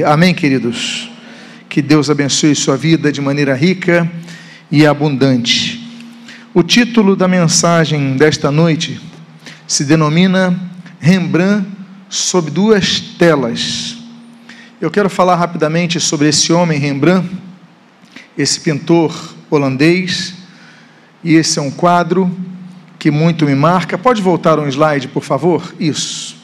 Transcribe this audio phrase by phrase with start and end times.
[0.00, 1.10] Amém, queridos?
[1.68, 4.10] Que Deus abençoe sua vida de maneira rica
[4.70, 5.86] e abundante.
[6.54, 8.98] O título da mensagem desta noite
[9.66, 10.58] se denomina
[10.98, 11.68] Rembrandt
[12.08, 13.98] sob duas telas.
[14.80, 17.28] Eu quero falar rapidamente sobre esse homem Rembrandt,
[18.38, 20.34] esse pintor holandês,
[21.22, 22.34] e esse é um quadro
[22.98, 23.98] que muito me marca.
[23.98, 25.74] Pode voltar um slide, por favor?
[25.78, 26.36] Isso.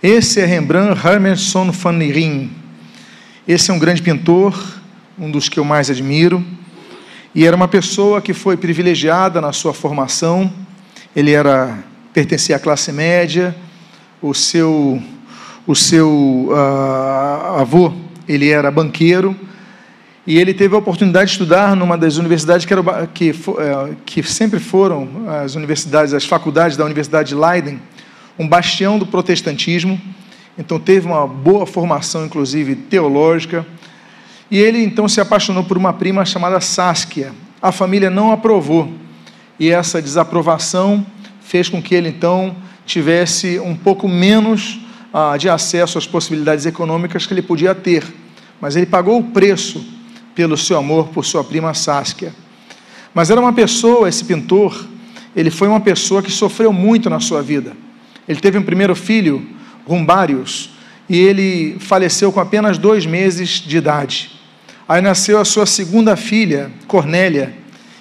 [0.00, 2.67] Esse é Rembrandt Hermerson van Rijn.
[3.48, 4.62] Esse é um grande pintor,
[5.18, 6.44] um dos que eu mais admiro,
[7.34, 10.52] e era uma pessoa que foi privilegiada na sua formação.
[11.16, 11.82] Ele era
[12.12, 13.56] pertencia à classe média.
[14.20, 15.02] O seu
[15.66, 17.94] o seu uh, avô
[18.28, 19.34] ele era banqueiro
[20.26, 24.22] e ele teve a oportunidade de estudar numa das universidades que, era, que, uh, que
[24.24, 25.08] sempre foram
[25.42, 27.80] as universidades, as faculdades da Universidade de Leiden
[28.38, 29.98] um bastião do protestantismo,
[30.58, 33.64] então teve uma boa formação, inclusive teológica,
[34.50, 37.32] e ele então se apaixonou por uma prima chamada Saskia.
[37.62, 38.92] A família não aprovou,
[39.58, 41.06] e essa desaprovação
[41.40, 44.80] fez com que ele então tivesse um pouco menos
[45.12, 48.04] ah, de acesso às possibilidades econômicas que ele podia ter,
[48.60, 49.84] mas ele pagou o preço
[50.34, 52.32] pelo seu amor por sua prima Saskia.
[53.14, 54.86] Mas era uma pessoa, esse pintor,
[55.34, 57.76] ele foi uma pessoa que sofreu muito na sua vida.
[58.28, 59.44] Ele teve um primeiro filho,
[59.88, 60.68] Rumbários,
[61.08, 64.30] e ele faleceu com apenas dois meses de idade.
[64.86, 67.56] Aí nasceu a sua segunda filha, Cornélia,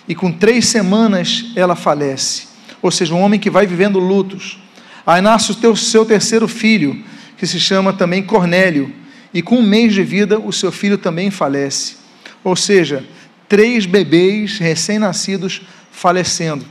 [0.08, 2.48] e com três semanas ela falece.
[2.82, 4.60] Ou seja, um homem que vai vivendo lutos.
[5.06, 7.02] Aí nasce o teu, seu terceiro filho,
[7.38, 8.94] que se chama também Cornélio,
[9.34, 11.96] e com um mês de vida o seu filho também falece.
[12.44, 13.06] Ou seja,
[13.48, 16.66] três bebês recém-nascidos falecendo.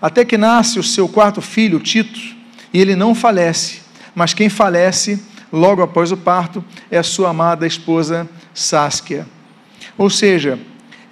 [0.00, 2.20] Até que nasce o seu quarto filho, Tito,
[2.72, 3.83] e ele não falece,
[4.14, 9.26] mas quem falece logo após o parto é a sua amada esposa Saskia.
[9.96, 10.58] Ou seja,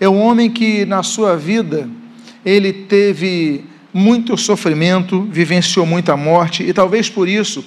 [0.00, 1.89] é um homem que na sua vida
[2.44, 7.65] ele teve muito sofrimento, vivenciou muita morte e talvez por isso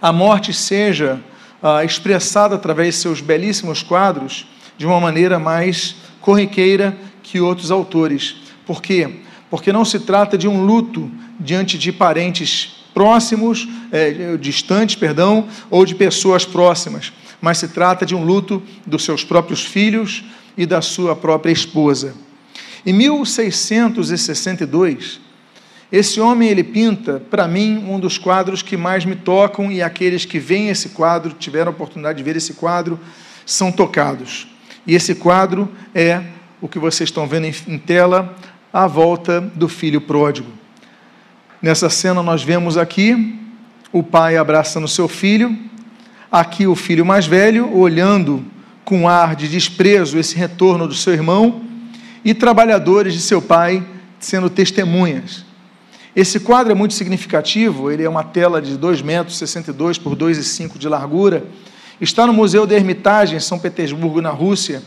[0.00, 1.20] a morte seja
[1.62, 8.36] ah, expressada através de seus belíssimos quadros de uma maneira mais corriqueira que outros autores.
[8.66, 9.20] Por quê?
[9.48, 11.10] Porque não se trata de um luto
[11.40, 18.14] diante de parentes próximos, é, distantes, perdão, ou de pessoas próximas, mas se trata de
[18.14, 20.24] um luto dos seus próprios filhos
[20.56, 22.14] e da sua própria esposa.
[22.86, 25.20] Em 1662,
[25.90, 30.24] esse homem ele pinta, para mim, um dos quadros que mais me tocam e aqueles
[30.24, 32.98] que veem esse quadro, tiveram a oportunidade de ver esse quadro,
[33.44, 34.48] são tocados.
[34.86, 36.22] E esse quadro é
[36.60, 38.36] o que vocês estão vendo em tela,
[38.72, 40.63] a volta do filho pródigo.
[41.64, 43.38] Nessa cena nós vemos aqui
[43.90, 45.58] o pai abraçando seu filho,
[46.30, 48.44] aqui o filho mais velho olhando
[48.84, 51.62] com ar de desprezo esse retorno do seu irmão
[52.22, 53.82] e trabalhadores de seu pai
[54.20, 55.42] sendo testemunhas.
[56.14, 60.86] Esse quadro é muito significativo, ele é uma tela de 2,62 metros por 2,5 de
[60.86, 61.46] largura,
[61.98, 64.82] está no Museu da Hermitage em São Petersburgo, na Rússia,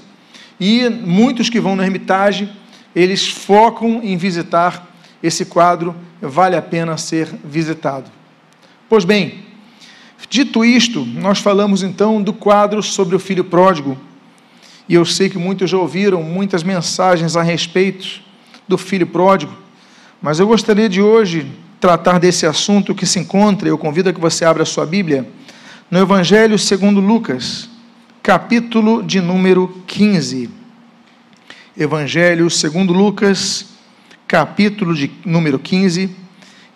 [0.59, 2.47] e muitos que vão no Hermitage,
[2.95, 4.86] eles focam em visitar
[5.21, 8.09] esse quadro vale a pena ser visitado.
[8.89, 9.45] Pois bem,
[10.29, 13.97] dito isto, nós falamos então do quadro sobre o filho pródigo.
[14.87, 18.21] E eu sei que muitos já ouviram muitas mensagens a respeito
[18.67, 19.53] do filho pródigo,
[20.21, 24.19] mas eu gostaria de hoje tratar desse assunto que se encontra, eu convido a que
[24.19, 25.27] você abra a sua Bíblia,
[25.91, 27.69] no Evangelho segundo Lucas,
[28.23, 30.49] capítulo de número 15.
[31.77, 33.76] Evangelho segundo Lucas,
[34.27, 36.09] capítulo de número 15,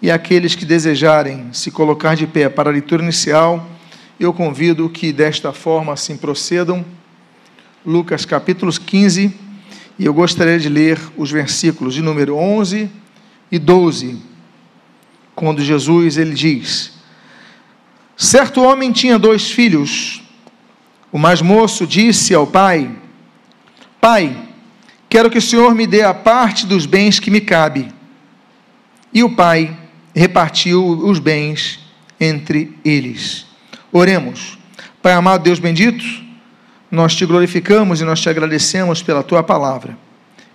[0.02, 3.70] e aqueles que desejarem se colocar de pé para a leitura inicial,
[4.18, 6.86] eu convido que desta forma assim procedam.
[7.86, 9.34] Lucas capítulo 15,
[10.00, 12.90] e eu gostaria de ler os versículos de número 11
[13.52, 14.18] e 12,
[15.36, 16.94] quando Jesus ele diz:
[18.16, 20.24] Certo homem tinha dois filhos.
[21.12, 22.90] O mais moço disse ao pai:
[24.00, 24.51] Pai,
[25.12, 27.90] Quero que o Senhor me dê a parte dos bens que me cabe.
[29.14, 29.78] E o pai
[30.16, 31.82] repartiu os bens
[32.18, 33.46] entre eles.
[33.92, 34.58] Oremos.
[35.02, 36.06] Pai amado, Deus bendito,
[36.90, 39.98] nós te glorificamos e nós te agradecemos pela tua palavra.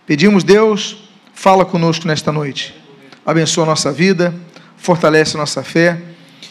[0.06, 2.74] Pedimos, Deus, fala conosco nesta noite.
[3.26, 4.34] Abençoa a nossa vida,
[4.78, 6.00] fortalece a nossa fé.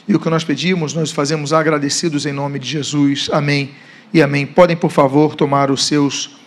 [0.07, 3.31] E o que nós pedimos, nós fazemos agradecidos em nome de Jesus.
[3.33, 3.71] Amém
[4.13, 4.45] e amém.
[4.45, 6.44] Podem, por favor, tomar os seus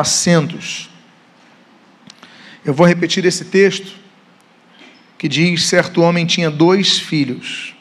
[0.00, 0.88] assentos.
[2.64, 3.92] Eu vou repetir esse texto
[5.18, 7.74] que diz: certo homem tinha dois filhos,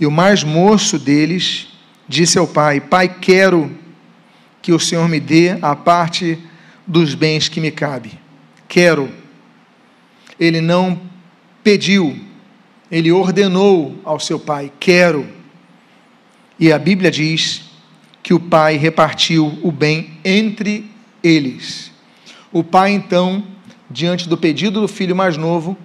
[0.00, 1.68] e o mais moço deles
[2.08, 3.76] disse ao pai: Pai, quero
[4.60, 6.38] que o Senhor me dê a parte
[6.86, 8.18] dos bens que me cabe.
[8.68, 9.08] Quero.
[10.38, 11.00] Ele não
[11.62, 12.18] pediu,
[12.90, 15.28] ele ordenou ao seu pai: Quero.
[16.58, 17.62] E a Bíblia diz
[18.22, 20.95] que o pai repartiu o bem entre
[21.26, 21.90] eles.
[22.52, 23.44] O pai, então,
[23.90, 25.76] diante do pedido do filho mais novo,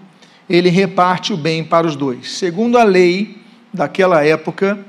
[0.49, 2.31] ele reparte o bem para os dois.
[2.33, 3.41] Segundo a lei
[3.73, 4.79] daquela época,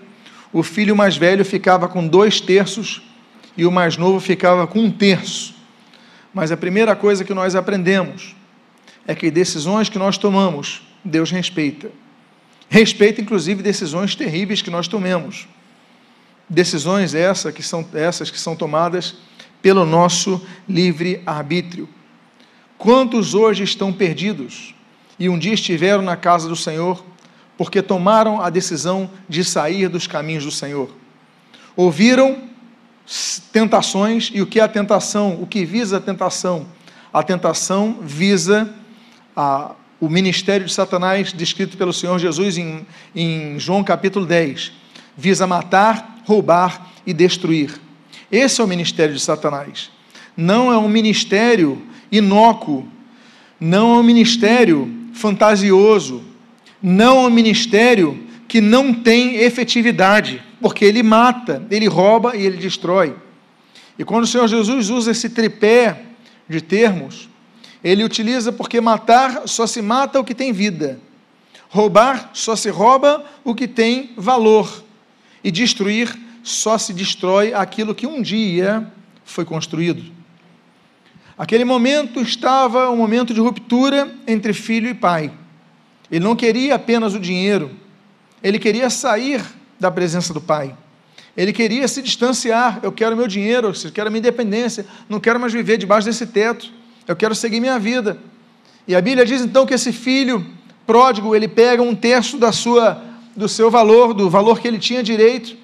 [0.52, 3.02] o filho mais velho ficava com dois terços
[3.56, 5.54] e o mais novo ficava com um terço.
[6.34, 8.34] Mas a primeira coisa que nós aprendemos
[9.06, 11.90] é que decisões que nós tomamos, Deus respeita.
[12.68, 15.46] Respeita, inclusive, decisões terríveis que nós tomemos.
[16.48, 19.14] Decisões essa que são, essas que são tomadas
[19.62, 21.88] pelo nosso livre arbítrio.
[22.76, 24.74] Quantos hoje estão perdidos
[25.18, 27.04] e um dia estiveram na casa do Senhor
[27.56, 30.90] porque tomaram a decisão de sair dos caminhos do Senhor?
[31.76, 32.50] Ouviram
[33.52, 35.40] tentações e o que é a tentação?
[35.40, 36.66] O que visa a tentação?
[37.12, 38.74] A tentação visa
[39.36, 44.72] a, o ministério de Satanás descrito pelo Senhor Jesus em, em João capítulo 10.
[45.16, 47.80] Visa matar, roubar e destruir.
[48.32, 49.90] Esse é o ministério de Satanás.
[50.34, 52.88] Não é um ministério inócuo,
[53.60, 56.24] não é um ministério fantasioso,
[56.82, 62.56] não é um ministério que não tem efetividade, porque ele mata, ele rouba e ele
[62.56, 63.14] destrói.
[63.98, 66.02] E quando o Senhor Jesus usa esse tripé
[66.48, 67.28] de termos,
[67.84, 70.98] ele utiliza porque matar só se mata o que tem vida,
[71.68, 74.82] roubar só se rouba o que tem valor,
[75.44, 78.86] e destruir só se destrói aquilo que um dia
[79.24, 80.02] foi construído.
[81.36, 85.32] Aquele momento estava um momento de ruptura entre filho e pai.
[86.10, 87.70] Ele não queria apenas o dinheiro,
[88.42, 89.42] ele queria sair
[89.78, 90.76] da presença do pai.
[91.36, 92.80] Ele queria se distanciar.
[92.82, 96.70] Eu quero meu dinheiro, eu quero minha independência, não quero mais viver debaixo desse teto.
[97.08, 98.18] Eu quero seguir minha vida.
[98.86, 100.46] E a Bíblia diz então que esse filho
[100.86, 103.02] pródigo, ele pega um terço da sua
[103.34, 105.56] do seu valor, do valor que ele tinha direito,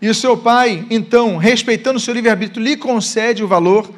[0.00, 3.90] e o seu pai, então, respeitando o seu livre-arbítrio, lhe concede o valor.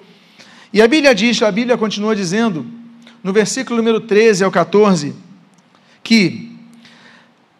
[0.73, 2.67] E a Bíblia diz, a Bíblia continua dizendo,
[3.23, 5.15] no versículo número 13 ao 14,
[6.03, 6.53] que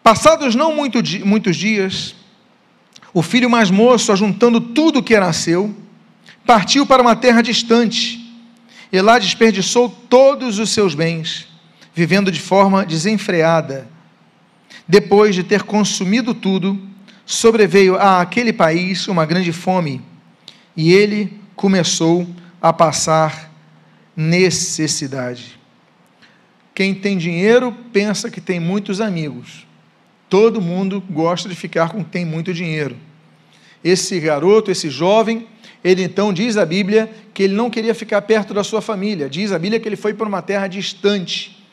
[0.03, 2.13] Passados não muito, muitos dias,
[3.13, 5.73] o filho mais moço, ajuntando tudo o que era seu,
[6.45, 8.19] partiu para uma terra distante
[8.91, 11.47] e lá desperdiçou todos os seus bens,
[11.95, 13.87] vivendo de forma desenfreada.
[14.85, 16.77] Depois de ter consumido tudo,
[17.25, 20.01] sobreveio a aquele país uma grande fome
[20.75, 22.27] e ele começou
[22.61, 23.51] a passar
[24.15, 25.59] necessidade.
[26.73, 29.65] Quem tem dinheiro pensa que tem muitos amigos
[30.33, 32.97] Todo mundo gosta de ficar com quem tem muito dinheiro.
[33.83, 35.47] Esse garoto, esse jovem,
[35.83, 39.29] ele então diz a Bíblia que ele não queria ficar perto da sua família.
[39.29, 41.63] Diz a Bíblia que ele foi para uma terra distante.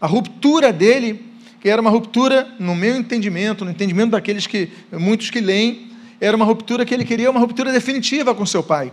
[0.00, 1.24] A ruptura dele,
[1.60, 5.90] que era uma ruptura, no meu entendimento, no entendimento daqueles que, muitos que leem,
[6.20, 8.92] era uma ruptura que ele queria uma ruptura definitiva com seu pai.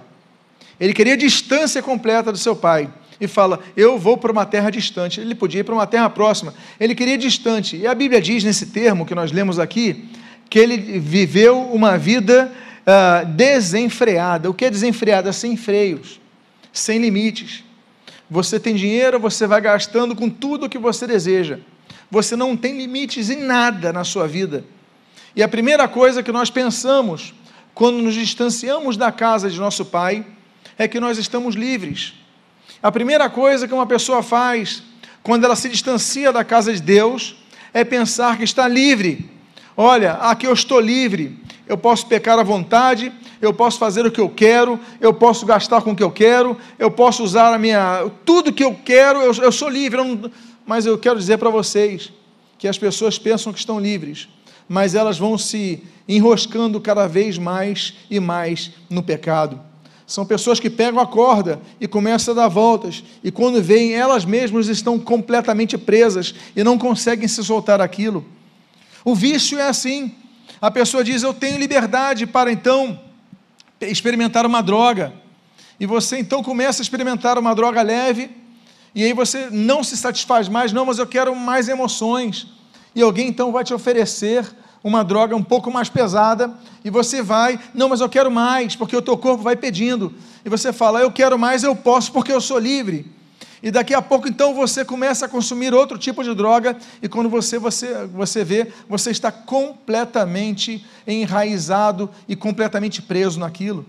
[0.80, 5.20] Ele queria distância completa do seu pai e fala: Eu vou para uma terra distante.
[5.20, 6.54] Ele podia ir para uma terra próxima.
[6.80, 7.76] Ele queria distante.
[7.78, 10.06] E a Bíblia diz nesse termo que nós lemos aqui
[10.50, 12.52] que ele viveu uma vida
[12.84, 14.50] uh, desenfreada.
[14.50, 15.34] O que é desenfreada?
[15.34, 16.22] Sem freios,
[16.72, 17.64] sem limites.
[18.30, 21.60] Você tem dinheiro, você vai gastando com tudo o que você deseja.
[22.10, 24.64] Você não tem limites em nada na sua vida.
[25.36, 27.34] E a primeira coisa que nós pensamos
[27.74, 30.26] quando nos distanciamos da casa de nosso pai
[30.78, 32.14] é que nós estamos livres.
[32.82, 34.84] A primeira coisa que uma pessoa faz
[35.22, 37.36] quando ela se distancia da casa de Deus
[37.74, 39.30] é pensar que está livre.
[39.76, 43.12] Olha, aqui eu estou livre, eu posso pecar à vontade,
[43.42, 46.58] eu posso fazer o que eu quero, eu posso gastar com o que eu quero,
[46.80, 48.10] eu posso usar a minha.
[48.26, 50.00] tudo que eu quero, eu, eu sou livre.
[50.00, 50.32] Eu não,
[50.68, 52.12] mas eu quero dizer para vocês
[52.60, 54.28] que as pessoas pensam que estão livres,
[54.68, 59.60] mas elas vão se enroscando cada vez mais e mais no pecado.
[60.06, 64.26] São pessoas que pegam a corda e começam a dar voltas, e quando veem, elas
[64.26, 68.26] mesmas estão completamente presas e não conseguem se soltar aquilo.
[69.04, 70.14] O vício é assim.
[70.62, 73.00] A pessoa diz: Eu tenho liberdade para então
[73.82, 75.14] experimentar uma droga.
[75.80, 78.30] E você então começa a experimentar uma droga leve,
[78.98, 82.48] e aí você não se satisfaz mais, não, mas eu quero mais emoções.
[82.96, 84.44] E alguém então vai te oferecer
[84.84, 86.52] uma droga um pouco mais pesada
[86.84, 90.16] e você vai, não, mas eu quero mais, porque o teu corpo vai pedindo.
[90.44, 93.06] E você fala, eu quero mais, eu posso, porque eu sou livre.
[93.62, 97.30] E daqui a pouco, então, você começa a consumir outro tipo de droga, e quando
[97.30, 103.86] você, você, você vê, você está completamente enraizado e completamente preso naquilo.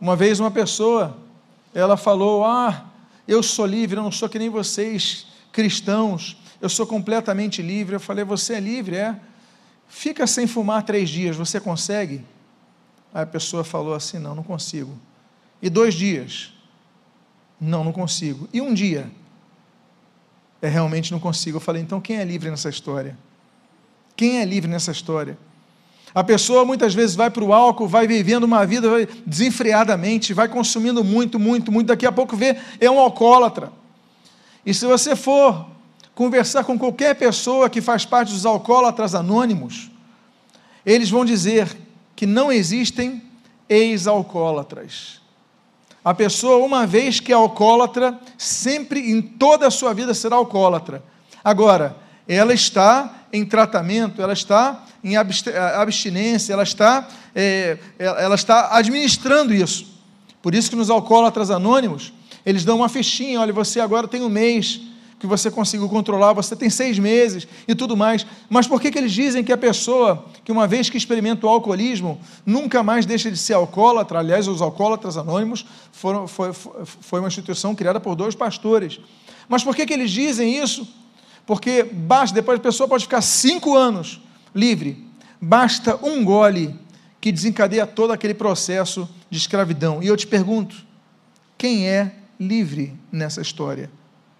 [0.00, 1.16] Uma vez, uma pessoa,
[1.72, 2.86] ela falou: Ah,
[3.26, 7.96] eu sou livre, eu não sou que nem vocês, cristãos, eu sou completamente livre.
[7.96, 8.96] Eu falei: Você é livre?
[8.96, 9.18] É.
[9.88, 12.24] Fica sem fumar três dias, você consegue?
[13.12, 14.96] Aí a pessoa falou assim: Não, não consigo.
[15.60, 16.52] E dois dias?
[17.60, 18.48] Não, não consigo.
[18.52, 19.10] E um dia?
[20.60, 21.56] É realmente não consigo.
[21.56, 23.16] Eu falei: Então quem é livre nessa história?
[24.16, 25.38] Quem é livre nessa história?
[26.14, 28.88] A pessoa muitas vezes vai para o álcool, vai vivendo uma vida
[29.26, 31.88] desenfreadamente, vai consumindo muito, muito, muito.
[31.88, 33.72] Daqui a pouco vê, é um alcoólatra.
[34.64, 35.66] E se você for
[36.14, 39.90] conversar com qualquer pessoa que faz parte dos alcoólatras anônimos,
[40.86, 41.76] eles vão dizer
[42.14, 43.20] que não existem
[43.68, 45.20] ex-alcoólatras.
[46.04, 51.02] A pessoa, uma vez que é alcoólatra, sempre em toda a sua vida será alcoólatra.
[51.42, 59.52] Agora, ela está em tratamento, ela está em abstinência, ela está, é, ela está administrando
[59.52, 59.86] isso.
[60.40, 62.12] Por isso que nos alcoólatras anônimos,
[62.44, 64.80] eles dão uma fichinha, olha, você agora tem um mês
[65.18, 68.26] que você conseguiu controlar, você tem seis meses e tudo mais.
[68.48, 71.48] Mas por que, que eles dizem que a pessoa que uma vez que experimenta o
[71.48, 74.18] alcoolismo, nunca mais deixa de ser alcoólatra?
[74.18, 79.00] Aliás, os alcoólatras anônimos foram, foi, foi uma instituição criada por dois pastores.
[79.48, 80.86] Mas por que, que eles dizem isso?
[81.46, 84.20] Porque basta, depois a pessoa pode ficar cinco anos
[84.54, 85.04] livre,
[85.40, 86.78] basta um gole
[87.20, 90.02] que desencadeia todo aquele processo de escravidão.
[90.02, 90.76] E eu te pergunto:
[91.56, 93.90] quem é livre nessa história?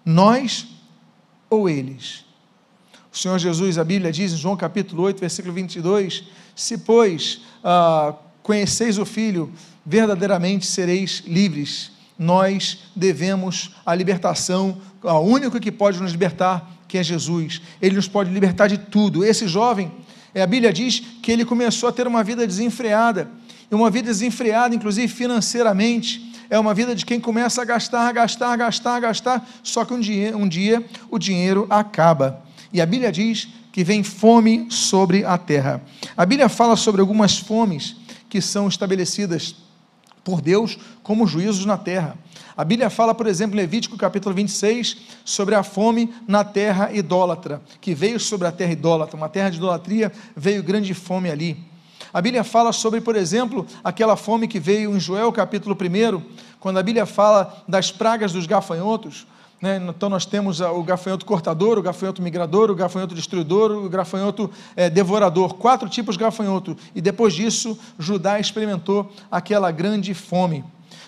[0.05, 0.67] Nós
[1.49, 2.25] ou eles?
[3.11, 8.13] O Senhor Jesus, a Bíblia diz em João capítulo 8, versículo 22: Se, pois, ah,
[8.43, 9.51] conheceis o Filho,
[9.85, 11.91] verdadeiramente sereis livres.
[12.17, 17.61] Nós devemos a libertação, o único que pode nos libertar que é Jesus.
[17.81, 19.23] Ele nos pode libertar de tudo.
[19.23, 19.91] Esse jovem,
[20.33, 23.29] é, a Bíblia diz que ele começou a ter uma vida desenfreada,
[23.69, 26.33] e uma vida desenfreada, inclusive financeiramente.
[26.49, 30.37] É uma vida de quem começa a gastar, gastar, gastar, gastar, só que um dia,
[30.37, 32.43] um dia o dinheiro acaba.
[32.71, 35.81] E a Bíblia diz que vem fome sobre a terra.
[36.15, 37.95] A Bíblia fala sobre algumas fomes
[38.29, 39.55] que são estabelecidas
[40.23, 42.17] por Deus como juízos na terra.
[42.57, 47.61] A Bíblia fala, por exemplo, em Levítico capítulo 26, sobre a fome na terra idólatra,
[47.81, 51.57] que veio sobre a terra idólatra, uma terra de idolatria, veio grande fome ali.
[52.13, 56.21] A Bíblia fala sobre, por exemplo, aquela fome que veio em Joel capítulo 1,
[56.57, 59.27] quando a Bíblia fala das pragas dos gafanhotos.
[59.61, 59.81] Né?
[59.89, 64.89] Então nós temos o gafanhoto cortador, o gafanhoto migrador, o gafanhoto destruidor, o gafanhoto é,
[64.89, 66.77] devorador, quatro tipos de gafanhoto.
[66.95, 70.63] E depois disso, Judá experimentou aquela grande fome.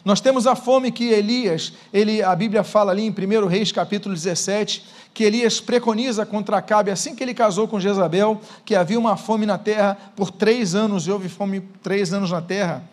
[0.07, 4.15] Nós temos a fome que Elias, ele, a Bíblia fala ali em 1 Reis capítulo
[4.15, 4.81] 17,
[5.13, 9.45] que Elias preconiza contra Acabe assim que ele casou com Jezabel, que havia uma fome
[9.45, 12.83] na terra por três anos, e houve fome três anos na terra.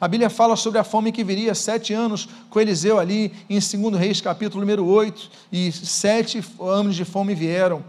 [0.00, 3.98] A Bíblia fala sobre a fome que viria sete anos com Eliseu ali, em 2
[3.98, 7.82] Reis capítulo número 8, e sete anos de fome vieram.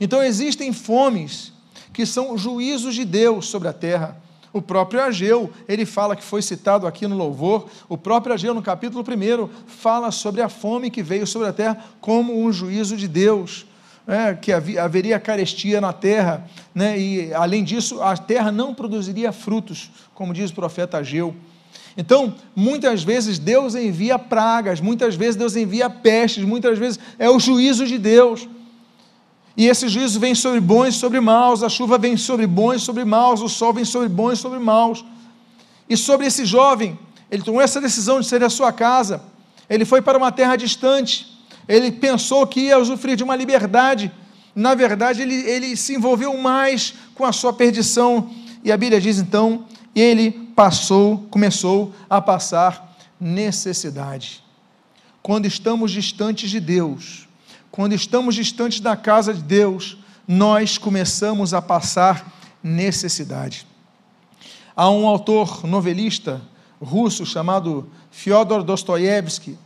[0.00, 1.52] Então existem fomes
[1.92, 4.23] que são juízos de Deus sobre a terra.
[4.54, 8.62] O próprio Ageu, ele fala que foi citado aqui no louvor, o próprio Ageu, no
[8.62, 13.08] capítulo 1, fala sobre a fome que veio sobre a terra como um juízo de
[13.08, 13.66] Deus.
[14.06, 19.90] É, que haveria carestia na terra, né, e além disso, a terra não produziria frutos,
[20.14, 21.34] como diz o profeta Ageu.
[21.96, 27.40] Então, muitas vezes Deus envia pragas, muitas vezes Deus envia pestes, muitas vezes é o
[27.40, 28.46] juízo de Deus.
[29.56, 32.84] E esse juízo vem sobre bons e sobre maus, a chuva vem sobre bons e
[32.84, 35.04] sobre maus, o sol vem sobre bons e sobre maus.
[35.88, 36.98] E sobre esse jovem,
[37.30, 39.22] ele tomou essa decisão de sair da sua casa,
[39.68, 44.10] ele foi para uma terra distante, ele pensou que ia usufruir de uma liberdade,
[44.54, 48.30] na verdade, ele, ele se envolveu mais com a sua perdição,
[48.62, 54.42] e a Bíblia diz então, ele passou, começou a passar necessidade.
[55.22, 57.26] Quando estamos distantes de Deus,
[57.74, 63.66] quando estamos distantes da casa de Deus, nós começamos a passar necessidade.
[64.76, 66.40] Há um autor novelista
[66.80, 69.58] russo chamado Fyodor Dostoiévski,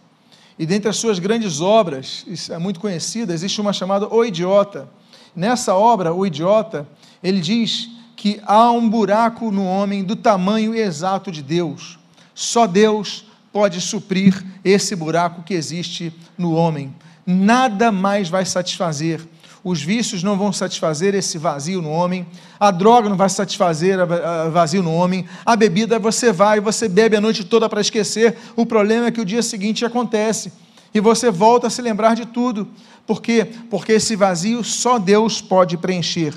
[0.59, 4.89] e dentre as suas grandes obras, é muito conhecida, existe uma chamada O Idiota.
[5.37, 6.89] Nessa obra, O Idiota,
[7.23, 11.99] ele diz que há um buraco no homem do tamanho exato de Deus.
[12.35, 16.95] Só Deus pode suprir esse buraco que existe no homem
[17.31, 19.21] nada mais vai satisfazer.
[19.63, 22.27] Os vícios não vão satisfazer esse vazio no homem,
[22.59, 27.17] a droga não vai satisfazer o vazio no homem, a bebida você vai, você bebe
[27.17, 30.51] a noite toda para esquecer, o problema é que o dia seguinte acontece.
[30.95, 32.67] e você volta a se lembrar de tudo.
[33.07, 33.47] Por quê?
[33.69, 36.33] Porque esse vazio só Deus pode preencher.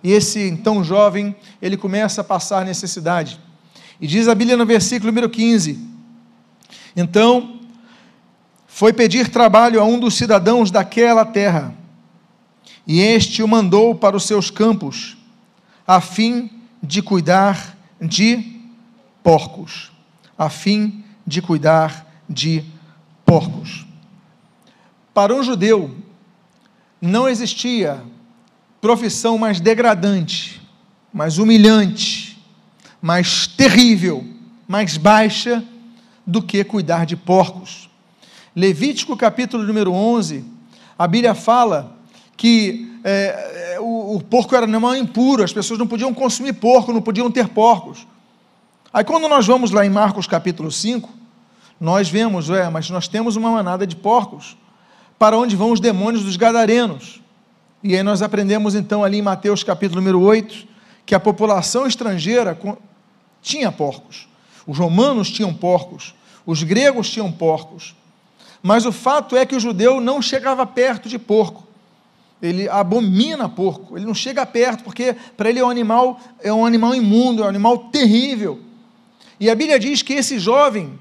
[0.00, 3.40] E esse então jovem, ele começa a passar necessidade.
[4.00, 5.76] E diz a Bíblia no versículo número 15:
[6.94, 7.58] Então
[8.76, 11.74] foi pedir trabalho a um dos cidadãos daquela terra,
[12.86, 15.16] e este o mandou para os seus campos,
[15.86, 16.50] a fim
[16.82, 18.60] de cuidar de
[19.22, 19.90] porcos.
[20.36, 22.64] A fim de cuidar de
[23.24, 23.86] porcos.
[25.14, 25.96] Para um judeu,
[27.00, 28.04] não existia
[28.78, 30.60] profissão mais degradante,
[31.10, 32.38] mais humilhante,
[33.00, 34.22] mais terrível,
[34.68, 35.64] mais baixa
[36.26, 37.88] do que cuidar de porcos.
[38.56, 40.42] Levítico capítulo número 11,
[40.98, 41.94] a Bíblia fala
[42.38, 46.90] que é, é, o, o, porco era animal impuro, as pessoas não podiam consumir porco,
[46.90, 48.06] não podiam ter porcos.
[48.90, 51.06] Aí quando nós vamos lá em Marcos capítulo 5,
[51.78, 54.56] nós vemos, é, mas nós temos uma manada de porcos,
[55.18, 57.20] para onde vão os demônios dos gadarenos.
[57.82, 60.66] E aí nós aprendemos então ali em Mateus capítulo número 8,
[61.04, 62.58] que a população estrangeira
[63.42, 64.26] tinha porcos.
[64.66, 66.14] Os romanos tinham porcos,
[66.46, 67.94] os gregos tinham porcos.
[68.62, 71.66] Mas o fato é que o judeu não chegava perto de porco.
[72.40, 76.66] Ele abomina porco, ele não chega perto, porque para ele é um animal, é um
[76.66, 78.60] animal imundo, é um animal terrível.
[79.40, 80.98] E a Bíblia diz que esse jovem,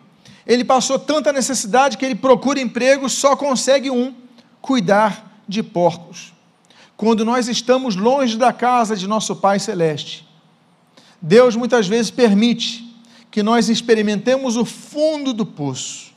[0.48, 4.14] ele passou tanta necessidade que ele procura emprego, só consegue um:
[4.62, 6.34] cuidar de porcos.
[6.96, 10.26] Quando nós estamos longe da casa de nosso Pai Celeste,
[11.22, 12.86] Deus muitas vezes permite
[13.30, 16.15] que nós experimentemos o fundo do poço.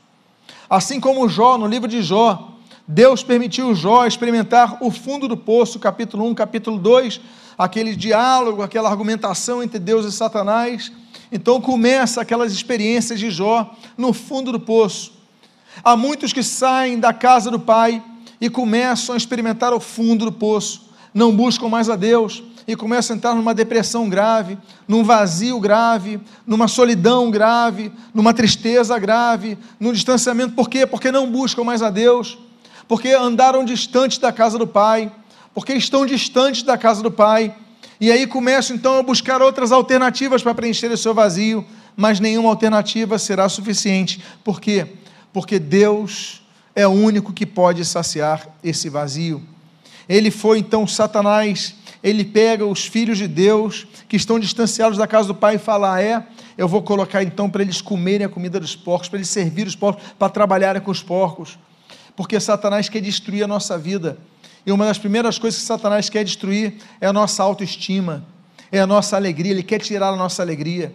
[0.69, 2.57] Assim como Jó, no livro de Jó,
[2.87, 7.21] Deus permitiu Jó experimentar o fundo do poço, capítulo 1, capítulo 2,
[7.57, 10.93] aquele diálogo, aquela argumentação entre Deus e Satanás.
[11.33, 15.13] Então começa aquelas experiências de Jó no fundo do poço.
[15.83, 18.03] Há muitos que saem da casa do Pai
[18.39, 23.15] e começam a experimentar o fundo do poço, não buscam mais a Deus e começam
[23.15, 29.91] a entrar numa depressão grave, num vazio grave, numa solidão grave, numa tristeza grave, num
[29.91, 30.53] distanciamento.
[30.53, 30.87] Por quê?
[30.87, 32.37] Porque não buscam mais a Deus,
[32.87, 35.11] porque andaram distantes da casa do Pai,
[35.55, 37.55] porque estão distantes da casa do Pai
[37.99, 41.65] e aí começam então a buscar outras alternativas para preencher o seu vazio,
[41.97, 44.23] mas nenhuma alternativa será suficiente.
[44.45, 44.87] Por quê?
[45.33, 46.43] Porque Deus
[46.77, 49.43] é o único que pode saciar esse vazio.
[50.07, 55.29] Ele foi então Satanás, ele pega os filhos de Deus que estão distanciados da casa
[55.29, 56.25] do Pai e fala: ah, é,
[56.57, 59.75] eu vou colocar então para eles comerem a comida dos porcos, para eles servir os
[59.75, 61.59] porcos, para trabalharem com os porcos,
[62.17, 64.19] porque Satanás quer destruir a nossa vida.
[64.65, 68.25] E uma das primeiras coisas que Satanás quer destruir é a nossa autoestima,
[68.71, 70.93] é a nossa alegria, ele quer tirar a nossa alegria.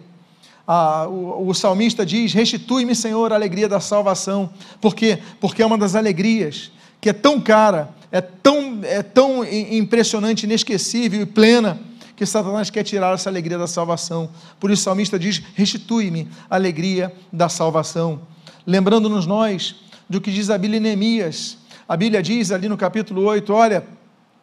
[0.66, 4.50] Ah, o, o, salmista diz: Restitui-me, Senhor, a alegria da salvação.
[4.80, 5.18] Por quê?
[5.40, 11.22] Porque é uma das alegrias que é tão cara, é tão, é tão impressionante, inesquecível
[11.22, 11.80] e plena,
[12.14, 14.30] que Satanás quer tirar essa alegria da salvação.
[14.60, 18.20] Por isso o salmista diz: Restitui-me a alegria da salvação.
[18.64, 19.74] Lembrando-nos nós
[20.08, 23.84] do que diz a Bíblia em Neemias, a Bíblia diz ali no capítulo 8: olha,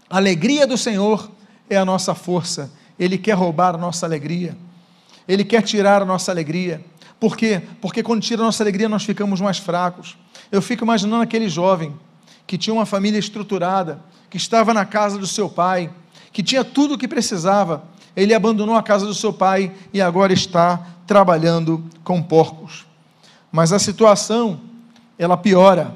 [0.10, 1.32] a alegria do Senhor
[1.70, 2.70] é a nossa força.
[3.00, 4.54] Ele quer roubar a nossa alegria.
[5.26, 6.84] Ele quer tirar a nossa alegria.
[7.18, 7.62] Por quê?
[7.80, 10.18] Porque quando tira a nossa alegria, nós ficamos mais fracos.
[10.52, 11.96] Eu fico imaginando aquele jovem
[12.52, 15.90] que tinha uma família estruturada, que estava na casa do seu pai,
[16.34, 17.86] que tinha tudo o que precisava.
[18.14, 22.86] Ele abandonou a casa do seu pai e agora está trabalhando com porcos.
[23.50, 24.60] Mas a situação,
[25.18, 25.96] ela piora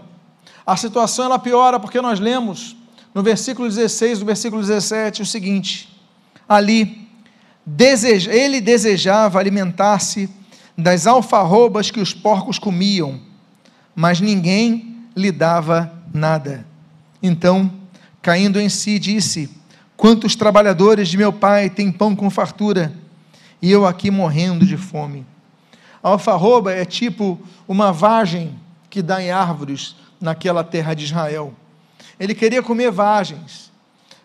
[0.65, 2.75] a situação ela piora porque nós lemos
[3.13, 5.93] no versículo 16, no versículo 17, o seguinte:
[6.47, 7.09] ali,
[7.65, 10.29] deseja, ele desejava alimentar-se
[10.77, 13.19] das alfarrobas que os porcos comiam,
[13.93, 16.65] mas ninguém lhe dava nada.
[17.21, 17.71] Então,
[18.21, 19.49] caindo em si, disse:
[19.95, 22.93] Quantos trabalhadores de meu pai têm pão com fartura,
[23.61, 25.25] e eu aqui morrendo de fome.
[26.03, 28.55] A alfarroba é tipo uma vagem
[28.89, 31.53] que dá em árvores naquela terra de Israel.
[32.19, 33.71] Ele queria comer vagens,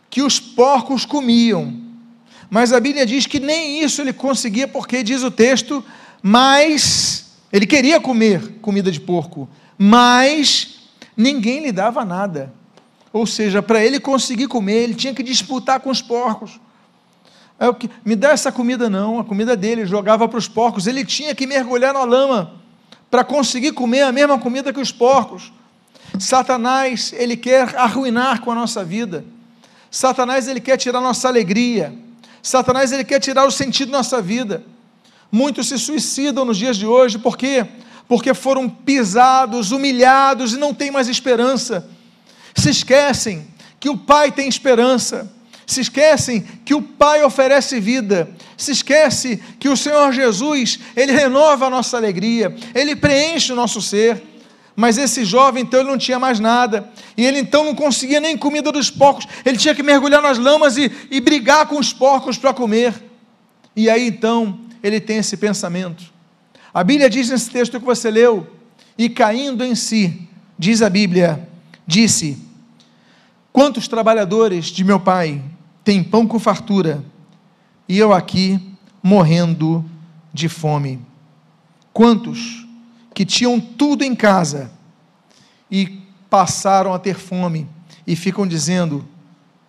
[0.09, 1.75] que os porcos comiam.
[2.51, 5.85] Mas a Bíblia diz que nem isso ele conseguia, porque diz o texto,
[6.23, 9.49] mas ele queria comer comida de porco,
[9.79, 10.80] mas
[11.17, 12.53] ninguém lhe dava nada.
[13.13, 16.61] Ou seja, para ele conseguir comer, ele tinha que disputar com os porcos.
[18.05, 20.87] Me dá essa comida, não, a comida dele, jogava para os porcos.
[20.87, 22.55] Ele tinha que mergulhar na lama
[23.11, 25.53] para conseguir comer a mesma comida que os porcos.
[26.19, 29.25] Satanás, ele quer arruinar com a nossa vida.
[29.91, 31.93] Satanás, ele quer tirar nossa alegria.
[32.43, 34.65] Satanás, ele quer tirar o sentido da nossa vida.
[35.31, 37.67] Muitos se suicidam nos dias de hoje, por quê?
[37.67, 37.77] porque
[38.35, 41.89] foram pisados, humilhados e não têm mais esperança.
[42.55, 43.47] Se esquecem
[43.79, 45.33] que o Pai tem esperança.
[45.67, 48.29] Se esquecem que o Pai oferece vida.
[48.57, 53.81] Se esquece que o Senhor Jesus, ele renova a nossa alegria, ele preenche o nosso
[53.81, 54.21] ser.
[54.75, 56.91] Mas esse jovem, então, ele não tinha mais nada.
[57.17, 59.27] E ele, então, não conseguia nem comida dos porcos.
[59.45, 62.95] Ele tinha que mergulhar nas lamas e, e brigar com os porcos para comer.
[63.77, 66.11] E aí, então, ele tem esse pensamento.
[66.73, 68.47] A Bíblia diz nesse texto que você leu,
[68.97, 70.29] e caindo em si,
[70.59, 71.49] diz a Bíblia,
[71.87, 72.39] disse:
[73.53, 75.43] Quantos trabalhadores de meu pai
[75.83, 77.05] têm pão com fartura,
[77.89, 78.61] e eu aqui
[79.03, 79.85] morrendo
[80.33, 81.01] de fome?
[81.93, 82.67] Quantos
[83.13, 84.71] que tinham tudo em casa
[85.69, 87.67] e passaram a ter fome
[88.07, 89.07] e ficam dizendo: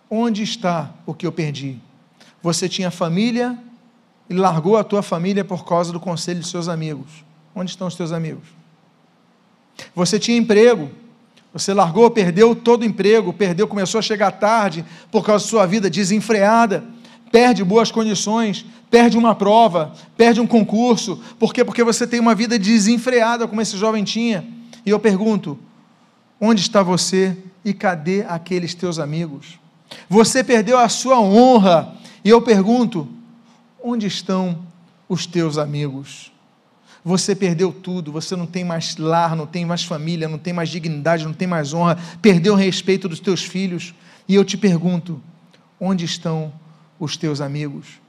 [0.08, 1.80] Onde está o que eu perdi?
[2.40, 3.58] Você tinha família,
[4.32, 7.24] e largou a tua família por causa do conselho de seus amigos.
[7.54, 8.44] Onde estão os teus amigos?
[9.94, 10.90] Você tinha emprego,
[11.52, 15.66] você largou, perdeu todo o emprego, perdeu, começou a chegar tarde por causa da sua
[15.66, 16.82] vida desenfreada,
[17.30, 21.20] perde boas condições, perde uma prova, perde um concurso.
[21.38, 21.62] Por quê?
[21.62, 24.46] Porque você tem uma vida desenfreada, como esse jovem tinha.
[24.86, 25.58] E eu pergunto:
[26.40, 29.58] onde está você e cadê aqueles teus amigos?
[30.08, 31.94] Você perdeu a sua honra.
[32.24, 33.06] E eu pergunto:
[33.82, 34.58] Onde estão
[35.08, 36.30] os teus amigos?
[37.04, 40.68] Você perdeu tudo, você não tem mais lar, não tem mais família, não tem mais
[40.68, 43.92] dignidade, não tem mais honra, perdeu o respeito dos teus filhos.
[44.28, 45.20] E eu te pergunto:
[45.80, 46.52] onde estão
[47.00, 48.00] os teus amigos?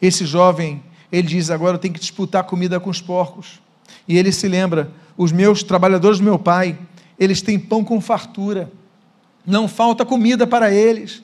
[0.00, 0.82] Esse jovem,
[1.12, 3.60] ele diz: agora eu tenho que disputar comida com os porcos.
[4.08, 6.76] E ele se lembra: os meus trabalhadores do meu pai,
[7.16, 8.72] eles têm pão com fartura,
[9.46, 11.22] não falta comida para eles,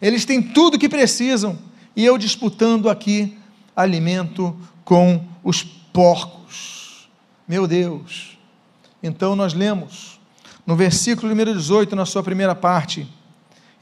[0.00, 1.67] eles têm tudo o que precisam
[1.98, 3.36] e eu disputando aqui
[3.74, 7.08] alimento com os porcos.
[7.46, 8.38] Meu Deus.
[9.02, 10.20] Então nós lemos
[10.64, 13.04] no versículo número 18, na sua primeira parte: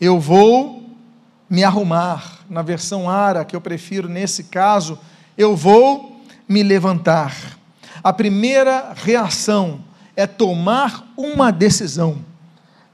[0.00, 0.88] Eu vou
[1.50, 4.98] me arrumar, na versão Ara, que eu prefiro nesse caso,
[5.36, 7.58] eu vou me levantar.
[8.02, 9.84] A primeira reação
[10.16, 12.24] é tomar uma decisão.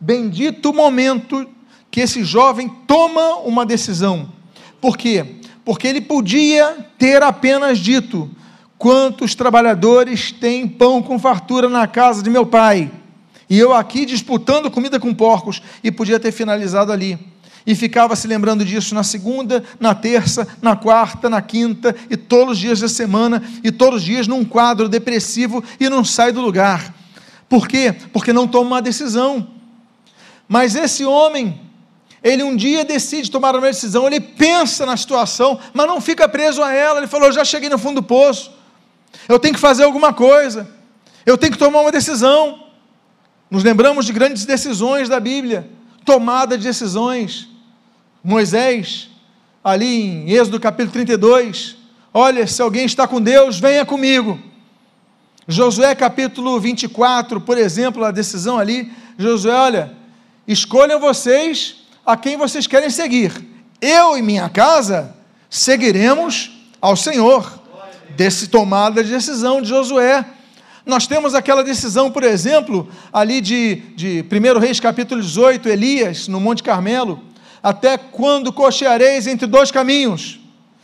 [0.00, 1.48] Bendito o momento
[1.92, 4.41] que esse jovem toma uma decisão
[4.83, 5.25] por quê?
[5.64, 8.29] Porque ele podia ter apenas dito:
[8.77, 12.90] Quantos trabalhadores têm pão com fartura na casa de meu pai?
[13.49, 17.16] E eu aqui disputando comida com porcos, e podia ter finalizado ali.
[17.64, 22.55] E ficava se lembrando disso na segunda, na terça, na quarta, na quinta, e todos
[22.55, 26.40] os dias da semana, e todos os dias num quadro depressivo e não sai do
[26.40, 26.92] lugar.
[27.49, 27.95] Por quê?
[28.12, 29.47] Porque não toma uma decisão.
[30.49, 31.61] Mas esse homem,
[32.22, 36.62] ele um dia decide tomar uma decisão, ele pensa na situação, mas não fica preso
[36.62, 36.98] a ela.
[36.98, 38.52] Ele falou: Eu já cheguei no fundo do poço,
[39.28, 40.70] eu tenho que fazer alguma coisa,
[41.26, 42.61] eu tenho que tomar uma decisão.
[43.50, 45.68] Nos lembramos de grandes decisões da Bíblia,
[46.04, 47.48] tomada de decisões.
[48.22, 49.11] Moisés,
[49.64, 51.76] ali em Êxodo capítulo 32,
[52.14, 54.38] olha, se alguém está com Deus, venha comigo.
[55.46, 59.92] Josué capítulo 24, por exemplo, a decisão ali, Josué, olha,
[60.46, 63.33] escolham vocês a quem vocês querem seguir.
[63.81, 65.15] Eu e minha casa
[65.49, 67.61] seguiremos ao Senhor.
[68.17, 70.25] Desse tomada de decisão de Josué.
[70.85, 76.38] Nós temos aquela decisão, por exemplo, ali de, de 1 Reis capítulo 18, Elias, no
[76.38, 77.23] Monte Carmelo.
[77.62, 80.41] Até quando cocheareis entre dois caminhos?